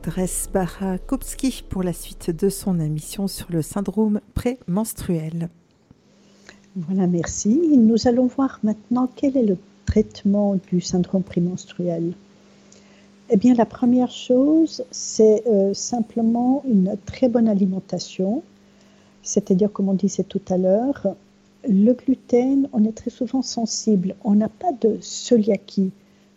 [0.02, 5.50] retrouvons la doctoresse Bara Kopski pour la suite de son émission sur le syndrome prémenstruel.
[6.76, 7.78] Voilà, merci.
[7.78, 12.14] Nous allons voir maintenant quel est le traitement du syndrome prémenstruel.
[13.30, 18.44] Eh bien, la première chose, c'est euh, simplement une très bonne alimentation,
[19.24, 21.16] c'est-à-dire, comme on disait tout à l'heure,
[21.68, 24.16] le gluten, on est très souvent sensible.
[24.24, 25.92] On n'a pas de celiaquie.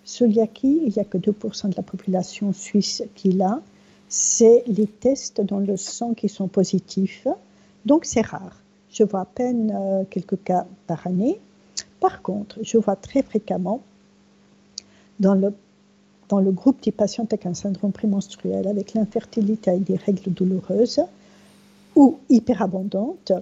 [0.04, 3.60] Celiaquie, il n'y a que 2% de la population suisse qui l'a.
[4.08, 7.26] C'est les tests dans le sang qui sont positifs.
[7.86, 8.60] Donc c'est rare.
[8.90, 11.40] Je vois à peine euh, quelques cas par année.
[12.00, 13.80] Par contre, je vois très fréquemment
[15.20, 15.52] dans le,
[16.52, 21.00] groupe des patients avec un syndrome prémenstruel, avec l'infertilité et des règles douloureuses
[21.96, 23.32] ou hyperabondantes,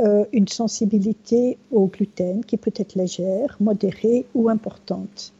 [0.00, 5.32] euh, une sensibilité au gluten qui peut être légère, modérée ou importante.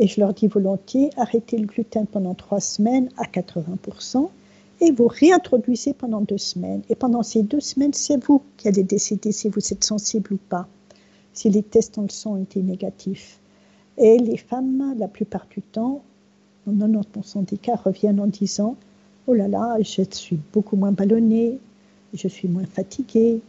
[0.00, 4.30] Et je leur dis volontiers, arrêtez le gluten pendant trois semaines à 80%
[4.80, 6.80] et vous réintroduisez pendant deux semaines.
[6.88, 10.38] Et pendant ces deux semaines, c'est vous qui allez décider si vous êtes sensible ou
[10.48, 10.66] pas,
[11.34, 13.38] si les tests en le sang ont été négatifs.
[13.98, 16.00] Et les femmes, la plupart du temps,
[16.66, 18.76] 90% des cas reviennent en disant
[19.26, 21.58] Oh là là, je suis beaucoup moins ballonnée,
[22.14, 23.42] je suis moins fatiguée,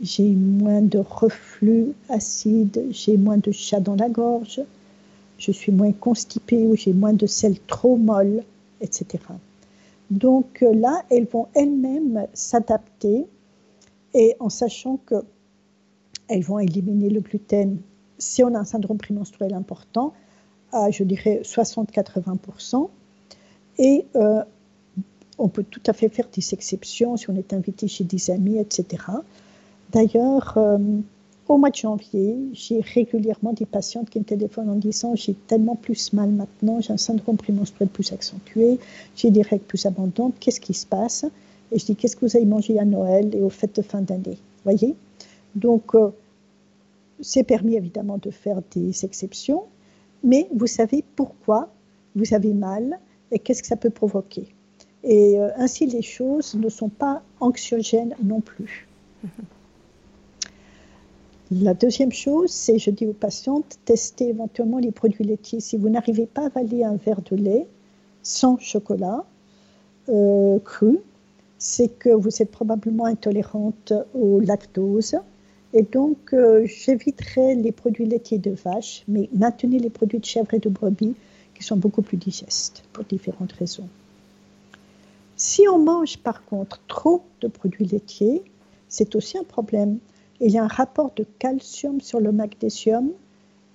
[0.00, 4.62] j'ai moins de reflux acide, j'ai moins de chat dans la gorge,
[5.38, 8.42] je suis moins constipée ou j'ai moins de sel trop molle,
[8.80, 9.06] etc.
[10.10, 13.26] Donc euh, là, elles vont elles-mêmes s'adapter
[14.14, 15.16] et en sachant que
[16.28, 17.78] elles vont éliminer le gluten
[18.18, 20.12] si on a un syndrome prémenstruel important
[20.72, 22.88] à, je dirais, 60-80%.
[23.78, 24.42] Et euh,
[25.38, 28.58] on peut tout à fait faire des exceptions si on est invité chez des amis,
[28.58, 29.04] etc.
[29.90, 30.78] D'ailleurs, euh,
[31.52, 35.76] au mois de janvier, j'ai régulièrement des patientes qui me téléphonent en disant j'ai tellement
[35.76, 38.78] plus mal maintenant, j'ai un syndrome prémenstruel plus accentué,
[39.16, 41.26] j'ai des règles plus abondantes, qu'est-ce qui se passe?
[41.70, 44.00] Et je dis qu'est-ce que vous avez mangé à Noël et aux fêtes de fin
[44.00, 44.38] d'année?
[44.64, 44.96] Voyez?
[45.54, 46.08] Donc, euh,
[47.20, 49.64] c'est permis évidemment de faire des exceptions,
[50.24, 51.68] mais vous savez pourquoi
[52.16, 52.98] vous avez mal
[53.30, 54.46] et qu'est-ce que ça peut provoquer?
[55.04, 58.88] Et euh, ainsi, les choses ne sont pas anxiogènes non plus.
[61.60, 65.60] La deuxième chose, c'est, je dis aux patientes, testez éventuellement les produits laitiers.
[65.60, 67.66] Si vous n'arrivez pas à avaler un verre de lait
[68.22, 69.26] sans chocolat
[70.08, 70.98] euh, cru,
[71.58, 75.16] c'est que vous êtes probablement intolérante au lactose.
[75.74, 80.54] Et donc, euh, j'éviterai les produits laitiers de vache, mais maintenez les produits de chèvre
[80.54, 81.14] et de brebis
[81.54, 83.88] qui sont beaucoup plus digestes pour différentes raisons.
[85.36, 88.42] Si on mange par contre trop de produits laitiers,
[88.88, 89.98] c'est aussi un problème.
[90.44, 93.12] Il y a un rapport de calcium sur le magnésium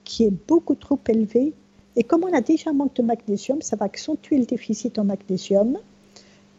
[0.03, 1.53] qui est beaucoup trop élevé.
[1.95, 5.05] Et comme on a déjà un manque de magnésium, ça va accentuer le déficit en
[5.05, 5.77] magnésium.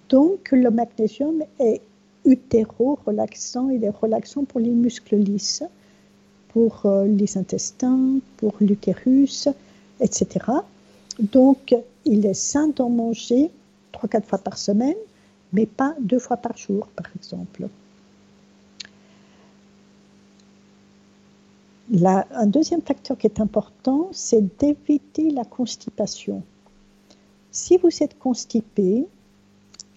[0.09, 1.83] Donc le magnésium est
[2.25, 5.63] utéro-relaxant, il est relaxant pour les muscles lisses,
[6.55, 9.47] pour euh, les intestins, pour l'utérus,
[10.01, 10.47] etc.
[11.19, 13.51] Donc il est sain d'en manger
[13.93, 14.97] 3-4 fois par semaine,
[15.53, 17.69] mais pas deux fois par jour, par exemple.
[21.91, 26.43] Un deuxième facteur qui est important, c'est d'éviter la constipation.
[27.51, 29.07] Si vous êtes constipé,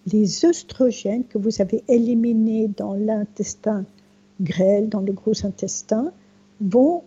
[0.08, 3.86] les œstrogènes que vous avez éliminés dans l'intestin
[4.40, 6.12] grêle, dans le gros intestin,
[6.60, 7.04] vont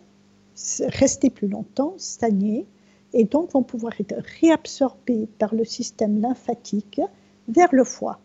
[0.79, 2.65] rester plus longtemps, stagner,
[3.13, 7.01] et donc vont pouvoir être réabsorbés par le système lymphatique
[7.47, 8.19] vers le foie.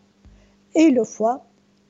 [0.74, 1.44] Et le foie,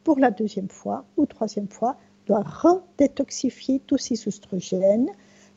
[0.04, 1.96] pour la deuxième fois ou troisième fois,
[2.30, 5.10] doit redétoxifier tous ces oestrogènes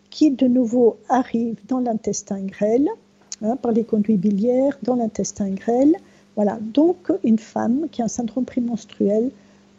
[0.10, 2.90] qui de nouveau arrivent dans l'intestin grêle,
[3.44, 5.96] hein, par les conduits biliaires, dans l'intestin grêle.
[6.36, 9.30] Voilà, donc une femme qui a un syndrome prémenstruel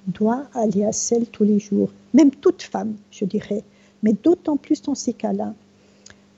[0.06, 3.64] doit aller à selle tous les jours, même toute femme, je dirais,
[4.04, 5.52] mais d'autant plus dans ces cas-là,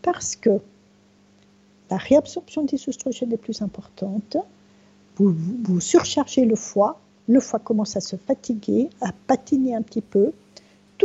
[0.01, 0.59] parce que
[1.91, 4.39] la réabsorption des oestrogènes est plus importante,
[5.17, 6.99] vous, surchargez le foie,
[7.29, 10.33] le foie commence à se fatiguer, à patiner un petit peu,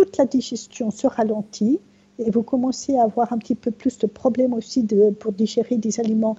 [0.02, 1.80] toute la digestion se ralentit
[2.18, 5.78] et vous commencez à avoir un petit peu plus de problèmes aussi de, pour digérer
[5.78, 6.38] des aliments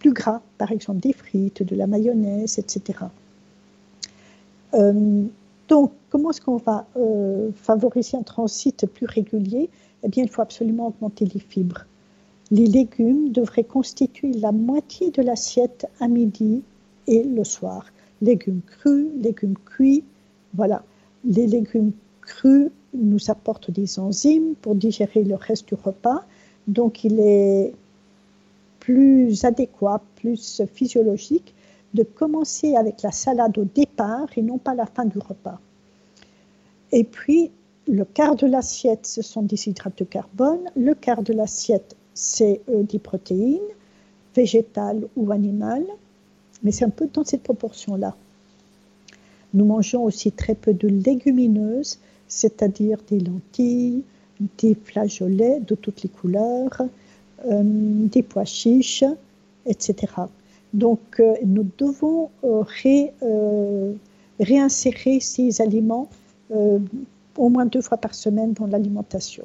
[0.00, 2.98] plus gras, par exemple des frites, de la mayonnaise, etc.
[4.74, 5.22] Euh,
[5.68, 9.70] donc, comment est-ce qu'on va euh, favoriser un transit plus régulier?
[10.02, 11.86] Eh bien, il faut absolument augmenter les fibres.
[12.50, 16.64] Les légumes devraient constituer la moitié de l'assiette à midi
[17.06, 17.86] et le soir.
[18.20, 20.02] Légumes crus, légumes cuits,
[20.54, 20.82] voilà.
[21.24, 26.24] Les légumes crus nous apportent des enzymes pour digérer le reste du repas.
[26.66, 27.72] Donc il est
[28.80, 31.54] plus adéquat, plus physiologique
[31.94, 35.58] de commencer avec la salade au départ et non pas à la fin du repas.
[36.92, 37.50] Et puis,
[37.88, 40.60] le quart de l'assiette, ce sont des hydrates de carbone.
[40.76, 43.58] Le quart de l'assiette, c'est euh, des protéines,
[44.34, 45.86] végétales ou animales,
[46.62, 48.14] mais c'est un peu dans cette proportion-là.
[49.54, 51.98] Nous mangeons aussi très peu de légumineuses,
[52.28, 54.02] c'est-à-dire des lentilles,
[54.58, 56.82] des flageolets de toutes les couleurs,
[57.46, 59.04] euh, des pois chiches,
[59.66, 60.12] etc.
[60.72, 62.30] Donc euh, nous devons
[64.38, 66.08] réinsérer ces aliments
[66.50, 69.44] au moins deux fois par semaine dans l'alimentation.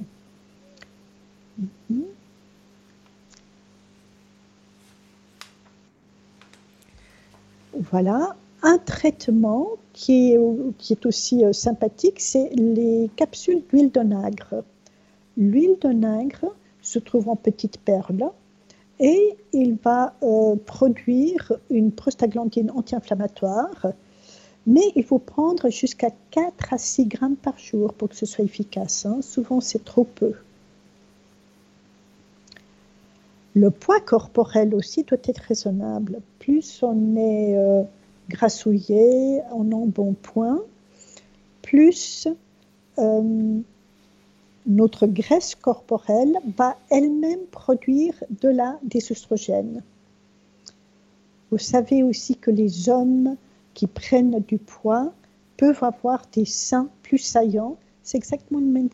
[7.74, 8.36] Voilà.
[8.64, 14.64] Un traitement qui est, aussi euh, sympathique, c'est les capsules d'huile de nagre.
[15.36, 18.30] L'huile de nagre se trouve en petites perles
[19.00, 23.88] et il va euh, produire une prostaglandine anti-inflammatoire,
[24.68, 28.46] mais il faut prendre jusqu'à 4 à 6 grammes par jour pour que ce soit
[28.46, 29.08] efficace.
[29.08, 29.22] Hein.
[29.24, 30.34] Souvent, c'est trop peu.
[33.56, 36.22] Le poids corporel aussi doit être raisonnable.
[36.40, 37.84] Plus on est euh,
[38.30, 40.62] grassouillé, en embonpoint,
[41.62, 42.28] plus
[42.98, 43.60] euh,
[44.68, 49.82] notre graisse corporelle va elle-même produire de la des.
[51.50, 53.36] Vous savez aussi que les hommes
[53.74, 55.12] qui prennent du poids
[55.58, 57.78] peuvent avoir des seins plus saillants.
[58.04, 58.90] C'est exactement le même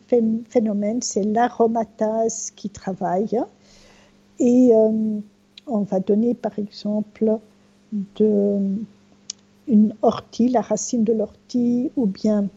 [0.48, 3.40] phénomène, c'est l'aromatase qui travaille.
[4.38, 5.20] Et euh,
[5.66, 7.38] on va donner par exemple
[7.92, 8.58] de,
[9.68, 12.48] une ortie, la racine de l'ortie ou bien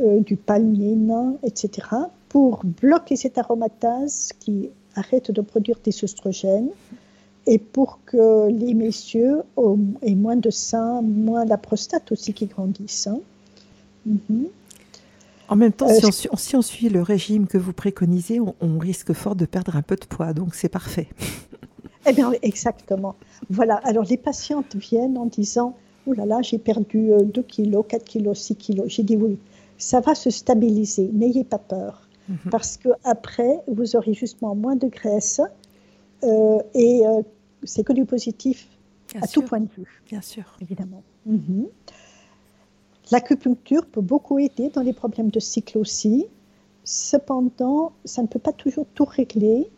[0.00, 1.88] euh, du palmier nain, etc.,
[2.28, 6.70] pour bloquer cette aromatase qui arrête de produire des oestrogènes
[7.46, 9.42] et pour que les messieurs
[10.02, 13.06] aient moins de seins, moins la prostate aussi qui grandisse.
[13.06, 13.20] Hein.
[14.06, 14.46] Mhm.
[15.48, 19.36] En même temps, euh, si, on, suit le régime que vous préconisez, on, risque fort
[19.36, 21.08] de perdre un peu de poids, donc c'est parfait.
[22.06, 23.14] Eh bien, exactement.
[23.50, 25.76] Voilà, alors les patientes viennent en disant,
[26.06, 28.86] oh là là, j'ai perdu 2 euh, kilos, 4 kilos, 6 kilos.
[28.88, 29.38] J'ai dit oui,
[29.78, 32.08] ça va se stabiliser, n'ayez pas peur.
[32.28, 32.38] Mhm.
[32.50, 35.40] Parce qu'après, vous aurez justement moins de graisse
[36.24, 37.22] euh, et euh,
[37.64, 38.68] c'est que du positif
[39.20, 40.02] à tout point de vue.
[40.06, 40.44] Bien sûr.
[40.60, 41.02] Évidemment.
[41.26, 41.66] Mhm.
[43.10, 46.26] L'acupuncture peut beaucoup aider dans les problèmes de cycle aussi.
[46.84, 49.68] Cependant, ça ne peut pas toujours tout régler.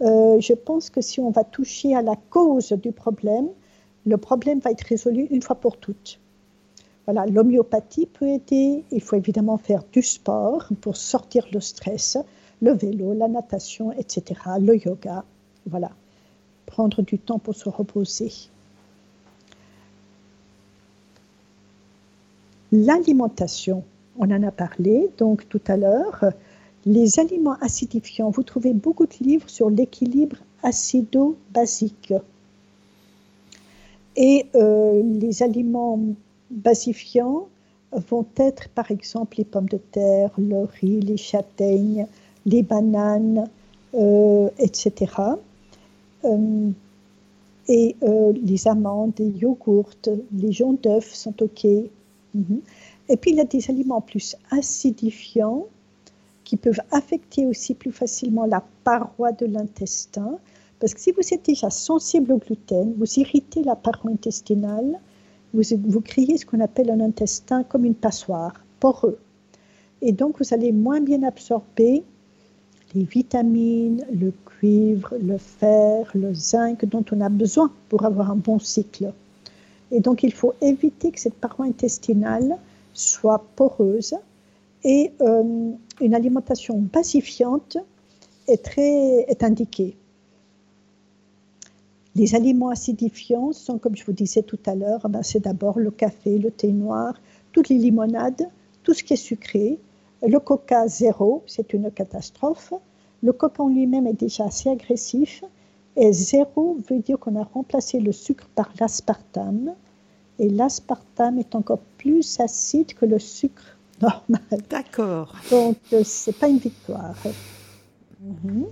[0.00, 3.48] Euh, je pense que si on va toucher à la cause du problème,
[4.08, 6.18] le problème va être résolu une fois pour toutes.
[7.04, 8.82] Voilà, l'homéopathie peut aider.
[8.90, 12.16] Il faut évidemment faire du sport pour sortir le stress,
[12.62, 15.24] le vélo, la natation, etc., le yoga.
[15.66, 15.90] Voilà,
[16.64, 18.32] prendre du temps pour se reposer.
[22.72, 23.84] L'alimentation,
[24.18, 26.24] on en a parlé donc tout à l'heure.
[26.86, 32.14] Les aliments acidifiants, vous trouvez beaucoup de livres sur l'équilibre acido-basique.
[34.16, 35.98] Et euh, les aliments
[36.50, 37.48] basifiants
[37.92, 42.06] vont être par exemple les pommes de terre, le riz, les châtaignes,
[42.44, 43.48] les bananes,
[43.94, 45.06] euh, etc
[47.68, 49.90] et euh, les amandes, les yogourts,
[50.32, 51.64] les jaunes d'œufs sont OK.
[52.34, 52.60] Mhm.
[53.10, 55.66] Et puis il y a des aliments plus acidifiants
[56.44, 60.38] qui peuvent affecter aussi plus facilement la paroi de l'intestin.
[60.80, 65.00] Parce que si vous êtes déjà sensible au gluten, vous irritez la paroi intestinale,
[65.52, 69.18] vous, vous créez ce qu'on appelle un intestin comme une passoire, poreux.
[70.02, 72.04] Et donc vous allez moins bien absorber
[72.94, 78.36] les vitamines, le cuivre, le fer, le zinc dont on a besoin pour avoir un
[78.36, 79.12] bon cycle.
[79.90, 82.56] Et donc il faut éviter que cette paroi intestinale
[82.94, 84.14] soit poreuse
[84.84, 87.78] et euh, une alimentation basifiante
[88.46, 89.96] est, très, est indiquée.
[92.18, 95.78] Les aliments acidifiants sont, comme je vous disais tout à l'heure, eh ben, c'est d'abord
[95.78, 97.14] le café, le thé noir,
[97.52, 98.48] toutes les limonades,
[98.82, 99.78] tout ce qui est sucré.
[100.26, 102.74] Le coca zéro, c'est une catastrophe.
[103.22, 105.44] Le coca en lui-même est déjà assez agressif.
[105.94, 109.74] Et zéro veut dire qu'on a remplacé le sucre par l'aspartame.
[110.40, 114.42] Et l'aspartame est encore plus acide que le sucre normal.
[114.68, 115.36] D'accord.
[115.52, 117.14] Donc, euh, ce n'est pas une victoire.
[118.20, 118.66] Mhm.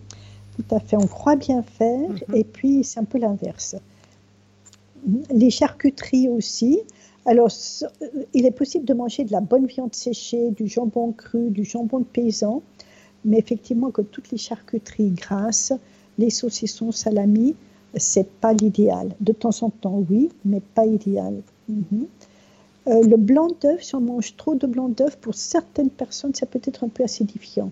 [0.57, 0.97] Tout à fait.
[0.97, 2.09] On croit bien faire.
[2.09, 2.35] Mhm.
[2.35, 3.77] Et puis, c'est un peu l'inverse.
[5.31, 6.81] Les charcuteries aussi.
[7.27, 7.51] Alors,
[8.35, 12.01] il est possible de manger de la bonne viande séchée, du jambon cru, du jambon
[12.01, 12.63] de paysan
[13.27, 15.73] mais effectivement que toutes les charcuteries grasses,
[16.17, 17.55] les saucissons, salami,
[17.97, 19.15] c'est pas l'idéal.
[19.21, 21.43] De temps en temps, oui, mais pas idéal.
[21.69, 22.07] Mhm.
[22.87, 26.47] Euh, le blanc d'œuf, si on mange trop de blanc d'œuf, pour certaines personnes, ça
[26.47, 27.71] peut être un peu acidifiant.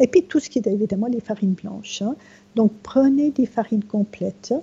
[0.00, 2.02] Et puis tout ce qui est évidemment les farines blanches.
[2.02, 2.16] Hein.
[2.56, 4.54] Donc prenez des farines complètes,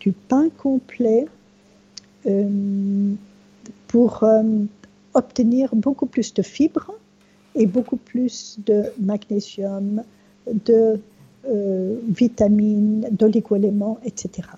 [0.00, 1.26] du pain complet
[2.26, 3.14] euh,
[3.88, 4.42] pour euh,
[5.14, 6.92] obtenir beaucoup plus de fibres
[7.54, 10.02] et beaucoup plus de magnésium,
[10.46, 11.00] de
[11.48, 14.48] euh, vitamines, d'oligo-éléments, etc.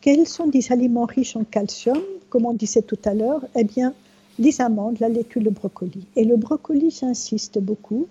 [0.00, 1.98] Quels sont des aliments riches en calcium?
[2.28, 3.94] Comme on disait tout à l'heure, eh bien,
[4.38, 6.06] les amandes, la laitue, le brocoli.
[6.16, 8.06] Et le brocoli, j'insiste beaucoup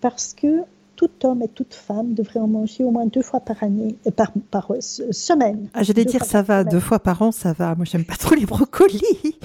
[0.00, 0.62] parce que
[0.96, 4.10] tout homme et toute femme devrait en manger au moins deux fois par année, euh,
[4.10, 5.68] par, par euh, semaine.
[5.74, 7.74] Ah, j'allais dire ça va, deux fois par an, ça va.
[7.74, 9.02] Moi, j'aime pas trop les brocolis.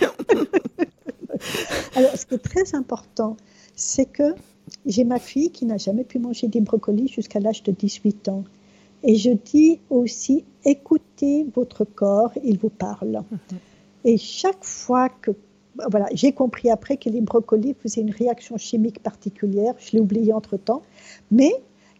[1.95, 3.37] Alors, ce qui est très important,
[3.75, 4.35] c'est que
[4.85, 8.43] j'ai ma fille qui n'a jamais pu manger des brocolis jusqu'à l'âge de 18 ans.
[9.03, 13.23] Et je dis aussi, écoutez votre corps, il vous parle.
[14.03, 15.31] Et chaque fois que...
[15.89, 20.33] Voilà, j'ai compris après que les brocolis faisaient une réaction chimique particulière, je l'ai oublié
[20.33, 20.81] entre-temps,
[21.31, 21.53] mais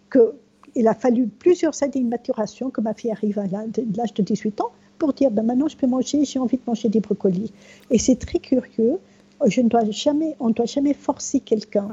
[0.10, 0.36] que
[0.76, 4.62] il a fallu plusieurs années de maturation que ma fille arrive à l'âge de 18
[4.62, 7.52] ans pour dire ben maintenant je peux manger, j'ai envie de manger des brocolis.
[7.90, 9.00] Et c'est très curieux.
[9.46, 11.88] Je ne dois jamais, on ne doit jamais forcer quelqu'un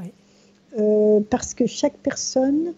[0.79, 2.75] euh, parce que chaque personne,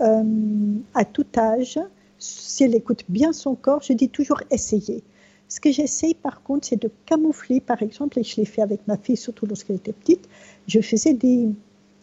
[0.00, 1.78] euh, à tout âge,
[2.18, 5.02] si elle écoute bien son corps, je dis toujours essayer.
[5.50, 8.86] Ce que j'essaye par contre, c'est de camoufler, par exemple, et je l'ai fait avec
[8.86, 10.28] ma fille, surtout lorsqu'elle était petite,
[10.68, 11.48] je faisais des,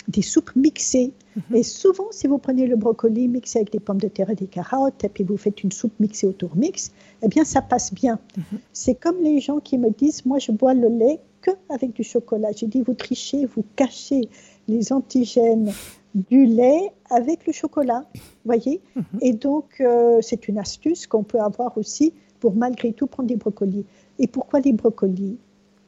[0.10, 1.14] des soupes mixées.
[1.36, 1.56] Mhm.
[1.56, 4.48] Et souvent, si vous prenez le brocoli mixé avec des pommes de terre et des
[4.48, 6.92] carottes, et puis vous faites une soupe mixée autour mix,
[7.24, 8.20] eh bien, ça passe bien.
[8.36, 8.60] Mhm.
[8.74, 12.04] C'est comme les gens qui me disent, moi, je bois le lait que avec du
[12.04, 12.50] chocolat.
[12.54, 14.28] J'ai dit, vous trichez, vous cachez
[14.68, 15.72] les antigènes
[16.14, 18.06] du lait avec le chocolat,
[18.44, 18.82] voyez?
[18.96, 19.04] Mhm.
[19.22, 23.36] Et donc, euh, c'est une astuce qu'on peut avoir aussi pour malgré tout prendre des
[23.36, 23.86] brocolis.
[24.20, 25.38] Et pourquoi les brocolis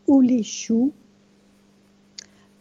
[0.08, 0.92] ou les choux?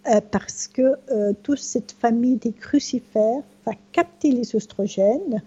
[0.09, 5.43] Euh, parce que euh, toute cette famille des crucifères va capter les oestrogènes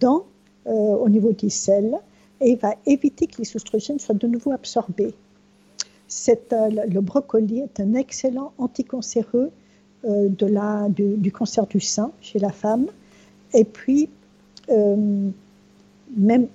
[0.00, 0.26] dans,
[0.66, 1.98] euh, au niveau des selles
[2.40, 5.14] et va éviter que les oestrogènes soient de nouveau absorbés.
[6.28, 9.50] le brocoli est un excellent anticancéreux
[10.04, 12.86] de la, du, du, cancer du sein chez la femme.
[13.54, 14.08] Et puis,
[14.68, 16.46] même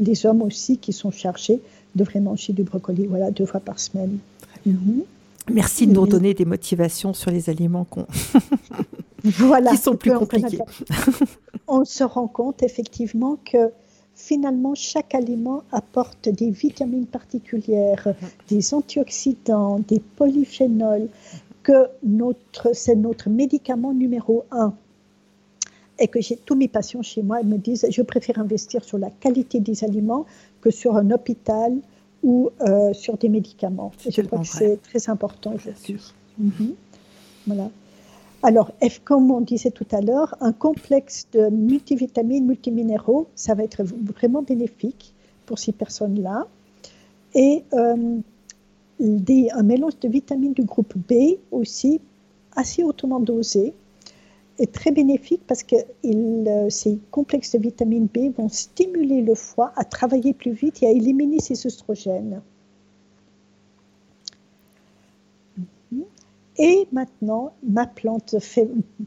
[0.00, 1.60] les hommes aussi qui sont chargés
[1.94, 4.18] devraient manger du brocoli voilà, deux fois par semaine.
[4.66, 5.02] Mhm.
[5.52, 7.86] Merci de nous donner des motivations sur les aliments
[9.24, 10.58] voilà, qui sont plus compliqués.
[11.66, 13.70] On se rend compte effectivement que
[14.14, 18.08] finalement chaque aliment apporte des vitamines particulières,
[18.48, 21.08] des antioxydants, des polyphénols,
[21.62, 24.74] que notre, c'est notre médicament numéro un.
[26.00, 28.98] Et que j'ai tous mes patients chez moi, ils me disent, je préfère investir sur
[28.98, 30.24] la qualité des aliments
[30.62, 31.76] que sur un hôpital
[32.22, 33.92] ou euh, sur des médicaments.
[34.08, 35.96] je crois que c'est très important aujourd'hui.
[36.38, 36.74] Mhm.
[37.46, 37.70] Voilà.
[38.42, 43.64] Alors, F, comme on disait tout à l'heure, un complexe de multivitamines, multiminéraux, ça va
[43.64, 45.12] être vraiment bénéfique
[45.44, 46.46] pour ces personnes-là.
[47.34, 48.18] Et euh,
[48.98, 52.00] des, un mélange de vitamines du groupe B aussi,
[52.56, 53.74] assez hautement dosé,
[54.60, 59.72] est très bénéfique parce que euh, ces complexes de vitamine B vont stimuler le foie
[59.76, 62.42] à travailler plus vite et à éliminer ses oestrogènes.
[65.90, 66.04] Mhm.
[66.58, 68.36] Et maintenant, ma plante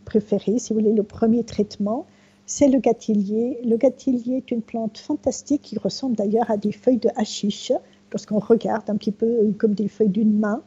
[0.06, 2.08] préférée, si vous voulez, le premier traitement,
[2.48, 3.60] c'est le gâtillier.
[3.64, 7.72] Le gâtillier est une plante fantastique qui ressemble d'ailleurs à des feuilles de hashish,
[8.12, 10.64] lorsqu'on regarde un petit peu comme des feuilles d'une main,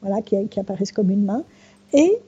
[0.00, 1.44] voilà, qui, qui apparaissent comme une main.
[1.92, 2.20] Et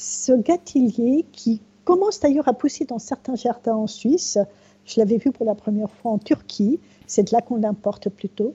[0.00, 4.38] ce gâtillier qui commence d'ailleurs à pousser dans certains jardins en Suisse,
[4.86, 8.54] je l'avais vu pour la première fois en Turquie, c'est de là qu'on l'importe plutôt,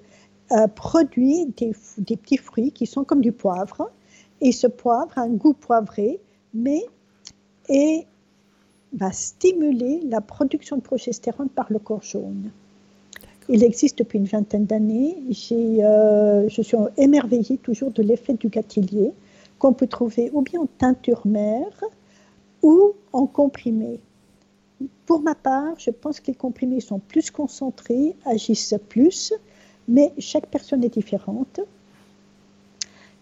[0.52, 1.74] euh, produit des,
[2.18, 3.92] petits fruits qui sont comme du poivre.
[4.42, 6.20] Et ce poivre a un goût poivré,
[6.56, 6.84] mais
[7.70, 8.06] et
[8.94, 12.50] va stimuler la production de progestérone par le corps jaune.
[13.50, 15.16] Il existe depuis une vingtaine d'années.
[15.52, 19.14] Euh, je suis émerveillée toujours de l'effet du gâtillier
[19.60, 21.84] qu'on peut trouver ou bien en teinture mère
[22.62, 24.00] ou en comprimé.
[25.06, 29.34] Pour ma part, je pense que les comprimés sont plus concentrés, agissent plus,
[29.88, 31.60] mais chaque personne est différente.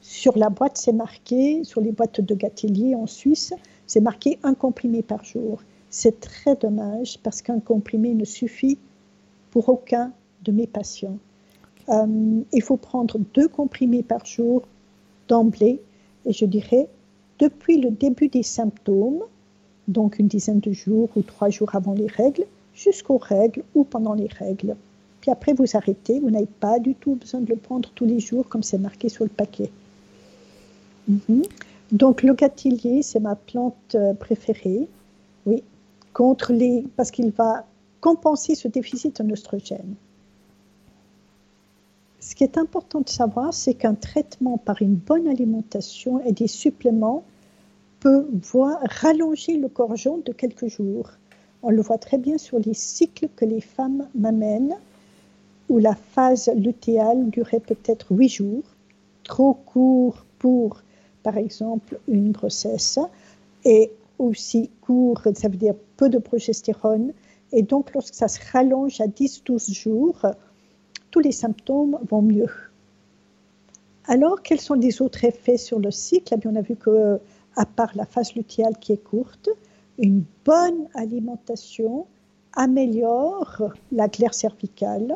[0.01, 3.53] Sur la boîte, c'est marqué, sur les boîtes de gâtillier en Suisse,
[3.85, 5.61] c'est marqué un comprimé par jour.
[5.89, 8.77] C'est très dommage parce qu'un comprimé ne suffit
[9.51, 10.11] pour aucun
[10.43, 11.17] de mes patients.
[11.89, 14.63] Euh, il faut prendre deux comprimés par jour
[15.27, 15.81] d'emblée
[16.27, 16.87] je dirais,
[17.39, 19.23] depuis le début des symptômes,
[19.87, 24.13] donc une dizaine de jours ou trois jours avant les règles, jusqu'aux règles ou pendant
[24.13, 24.75] les règles.
[25.21, 28.19] Puis après, vous arrêtez, vous n'avez pas du tout besoin de le prendre tous les
[28.19, 29.69] jours comme c'est marqué sur le paquet.
[31.07, 31.43] Mhm.
[31.91, 34.87] Donc le gâtillier, c'est ma plante euh, préférée,
[35.45, 35.63] oui,
[36.13, 37.65] contre les, parce qu'il va
[38.01, 39.95] compenser ce déficit en oestrogène.
[42.23, 46.47] Ce qui est important de savoir, c'est qu'un traitement par une bonne alimentation et des
[46.47, 47.25] suppléments
[47.99, 51.11] peut voir rallonger le corps jaune de quelques jours.
[51.63, 54.77] On le voit très bien sur les cycles que les femmes m'amènent,
[55.67, 58.63] où la phase lutéale durait peut-être huit jours,
[59.25, 60.81] trop court pour,
[61.23, 62.99] par exemple, une grossesse,
[63.65, 67.11] et aussi court, ça veut dire peu de progestérone.
[67.51, 70.25] Et donc, lorsque ça se rallonge à 10-12 jours,
[71.13, 72.49] tous les symptômes vont mieux.
[74.05, 76.33] Alors, quels sont les autres effets sur le cycle?
[76.35, 77.19] Eh On a vu que,
[77.55, 79.47] à part la phase lutéale qui est courte,
[79.99, 82.07] une bonne alimentation
[82.53, 83.61] améliore
[83.91, 85.15] la glaire cervicale.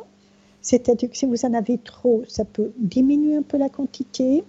[0.62, 4.44] C'est-à-dire que si vous en avez trop, ça peut diminuer un peu la quantité,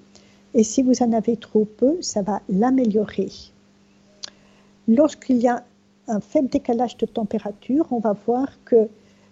[0.53, 3.31] et si vous en avez trop peu, ça va l'améliorer.
[4.87, 5.65] Lorsqu'il y a
[6.09, 8.89] un faible décalage de température, on va voir que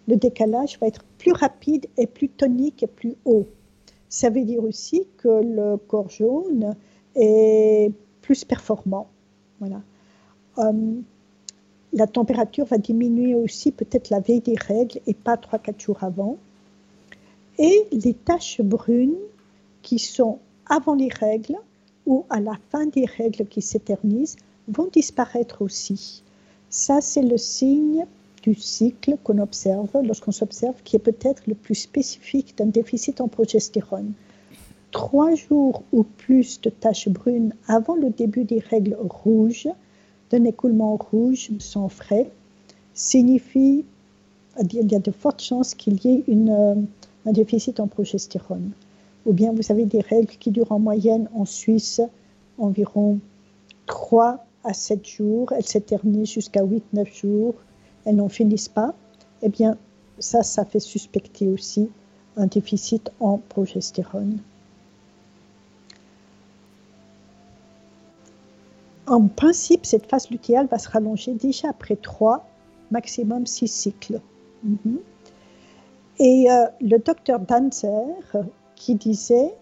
[0.09, 3.47] le décalage va être plus rapide et plus tonique et plus haut.
[4.09, 6.75] Ça veut dire aussi que le corps jaune
[7.15, 7.93] est
[8.23, 9.09] plus performant.
[9.61, 9.83] Voilà.
[10.59, 11.01] Euh,
[11.93, 16.37] la température va diminuer aussi peut-être la veille des règles et pas 3-4 jours avant.
[17.59, 19.17] Et les taches brunes
[19.83, 21.57] qui sont avant les règles
[22.07, 24.37] ou à la fin des règles qui s'éternisent
[24.69, 26.23] vont disparaître aussi.
[26.69, 28.05] Ça, c'est le signe
[28.47, 33.27] du cycle qu'on observe lorsqu'on s'observe qui est peut-être le plus spécifique d'un déficit en
[33.27, 34.13] progestérone.
[34.93, 39.69] Trois jours ou plus de taches brunes avant le début des règles rouges,
[40.31, 42.31] d'un écoulement rouge sans frais,
[42.95, 43.85] signifie
[44.61, 46.87] il y a de fortes chances qu'il y ait une,
[47.27, 48.71] un déficit en progestérone.
[49.27, 52.01] Ou bien vous avez des règles qui durent en moyenne en Suisse
[52.59, 53.19] environ
[53.87, 57.55] 3 à 7 jours, elles s'éternisent jusqu'à 8-9 jours,
[58.07, 58.95] elles n'en finissent pas,
[59.43, 59.77] eh bien,
[60.19, 61.91] ça, ça fait suspecter aussi
[62.37, 64.39] un déficit en progestérone.
[69.07, 72.45] En principe, cette phase lutéale va se rallonger déjà après 3,
[72.91, 74.21] maximum 6 cycles.
[74.65, 74.99] Mhm.
[76.19, 78.17] Et euh, le docteur Danzer,
[78.75, 79.55] qui disait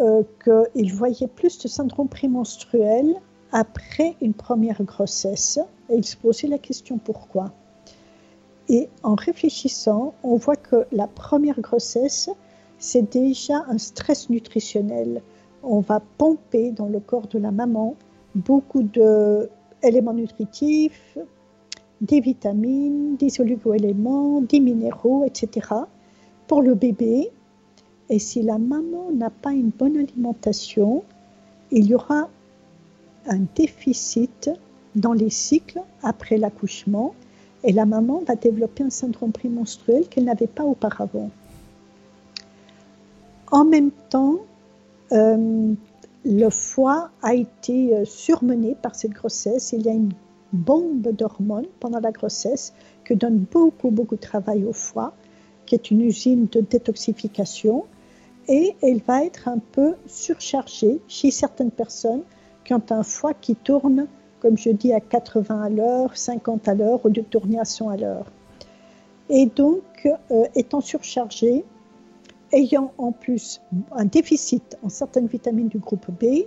[0.00, 3.14] euh, qu'il voyait plus de syndrome prémenstruel
[3.52, 5.58] après une première grossesse.
[5.90, 7.52] Il se posait la question pourquoi?
[8.68, 12.30] Et en réfléchissant, on voit que la première grossesse,
[12.78, 15.22] c'est déjà un stress nutritionnel.
[15.62, 17.94] On va pomper dans le corps de la maman
[18.34, 21.16] beaucoup d'éléments nutritifs,
[22.00, 25.68] des vitamines, des oligo-éléments, des minéraux, etc.
[26.46, 27.30] pour le bébé.
[28.08, 31.02] Et si la maman n'a pas une bonne alimentation,
[31.70, 32.28] il y aura
[33.26, 34.50] un déficit
[34.96, 37.14] dans les cycles après l'accouchement
[37.62, 41.30] et la maman va développer un syndrome prémenstruel qu'elle n'avait pas auparavant.
[43.52, 44.38] En même temps,
[45.12, 45.72] euh,
[46.24, 49.72] le foie a été euh, surmené par cette grossesse.
[49.72, 50.12] Il y a une
[50.52, 52.72] bombe d'hormones pendant la grossesse
[53.04, 55.12] que donne beaucoup, beaucoup de travail au foie,
[55.64, 57.84] qui est une usine de détoxification.
[58.48, 62.22] Et elle va être un peu surchargée chez certaines personnes
[62.64, 64.06] qui ont un foie qui tourne,
[64.40, 67.64] comme je dis, à 80 à l'heure, 50 à l'heure, au lieu de tourner à
[67.64, 68.26] 100 à l'heure.
[69.28, 71.64] Et donc, euh, étant surchargé,
[72.52, 73.60] ayant en plus
[73.92, 76.44] un déficit en certaines vitamines du groupe B,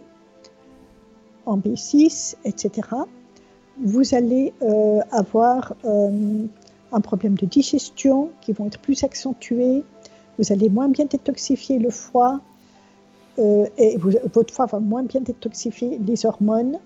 [1.46, 2.88] en B6, etc.,
[3.82, 6.46] vous allez euh, avoir euh,
[6.92, 9.84] un problème de digestion qui vont être plus accentués,
[10.38, 12.40] vous allez moins bien détoxifier le foie,
[13.78, 16.78] et votre foie va moins bien détoxifier les hormones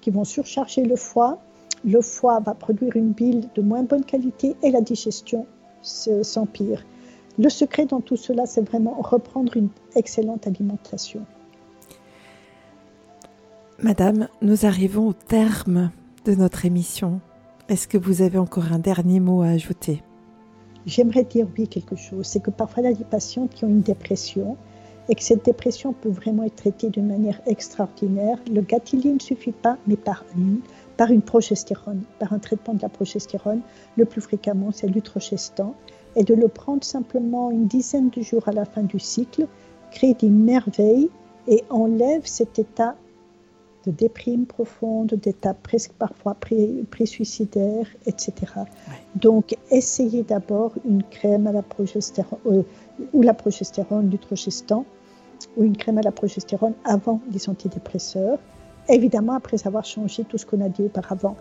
[0.00, 1.38] qui vont surcharger le foie.
[1.84, 5.46] Le foie va produire une bile de moins bonne qualité et la digestion
[5.82, 6.84] s'empire.
[7.38, 11.24] Le secret dans tout cela, c'est vraiment reprendre une excellente alimentation.
[13.82, 15.90] Madame, nous arrivons au terme
[16.26, 17.20] de notre émission.
[17.70, 20.02] Est-ce que vous avez encore un dernier mot à ajouter?
[20.84, 22.26] J'aimerais dire oui quelque chose.
[22.26, 24.56] C'est que parfois, il y a des patients qui ont une dépression
[25.08, 28.38] et que cette dépression peut vraiment être traitée d'une manière extraordinaire.
[28.52, 30.60] Le Gatili ne suffit pas, mais par une,
[30.96, 33.60] par une progestérone, par un traitement de la progestérone.
[33.96, 35.74] Le plus fréquemment, c'est l'utrogestan.
[36.16, 39.46] Et de le prendre simplement une dizaine de jours à la fin du cycle
[39.92, 41.08] crée des merveilles
[41.48, 42.96] et enlève cet état
[43.86, 48.32] de déprime profonde, d'état presque parfois pré-suicidaire, etc.
[49.14, 52.62] Donc, essayez d'abord une crème à la progestérone, euh,
[53.12, 54.84] ou la progestérone, l'utrogestan,
[55.56, 58.38] ou une crème à la progestérone avant les antidépresseurs.
[58.88, 61.36] Évidemment, après avoir changé tout ce qu'on a dit auparavant,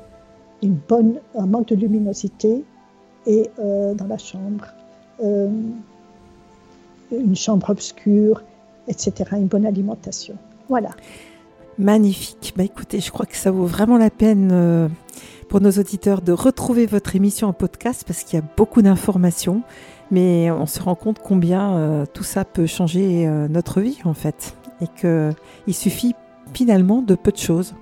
[0.61, 2.63] une bonne, un manque de luminosité
[3.25, 4.65] et euh, dans la chambre,
[5.21, 5.49] euh,
[7.11, 8.43] une chambre obscure,
[8.87, 9.31] etc.
[9.33, 10.35] Une bonne alimentation.
[10.69, 10.91] Voilà.
[11.80, 12.53] Magnifique.
[12.57, 14.89] Bah écoutez, je crois que ça vaut vraiment la peine euh,
[15.47, 19.63] pour nos auditeurs de retrouver votre émission en podcast parce qu'il y a beaucoup d'informations
[20.11, 24.13] mais on se rend compte combien euh, tout ça peut changer euh, notre vie en
[24.13, 26.15] fait, et qu'il suffit
[26.53, 27.75] finalement de peu de choses.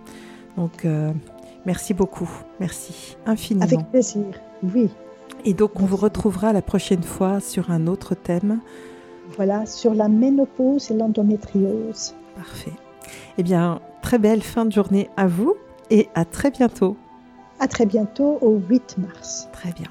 [0.58, 0.86] Donc
[1.66, 2.30] merci beaucoup,
[2.60, 3.66] merci infiniment.
[3.66, 4.26] Avec plaisir,
[4.62, 4.90] oui.
[5.46, 8.60] Et donc on vous retrouvera la prochaine fois sur un autre thème.
[9.38, 12.14] Voilà, sur la ménopause et l'endométriose.
[12.36, 12.74] Parfait.
[13.38, 15.56] Eh bien, très belle fin de journée à vous
[15.90, 16.98] et à très bientôt.
[17.60, 19.48] À très bientôt au 8 mars.
[19.52, 19.88] Très bien.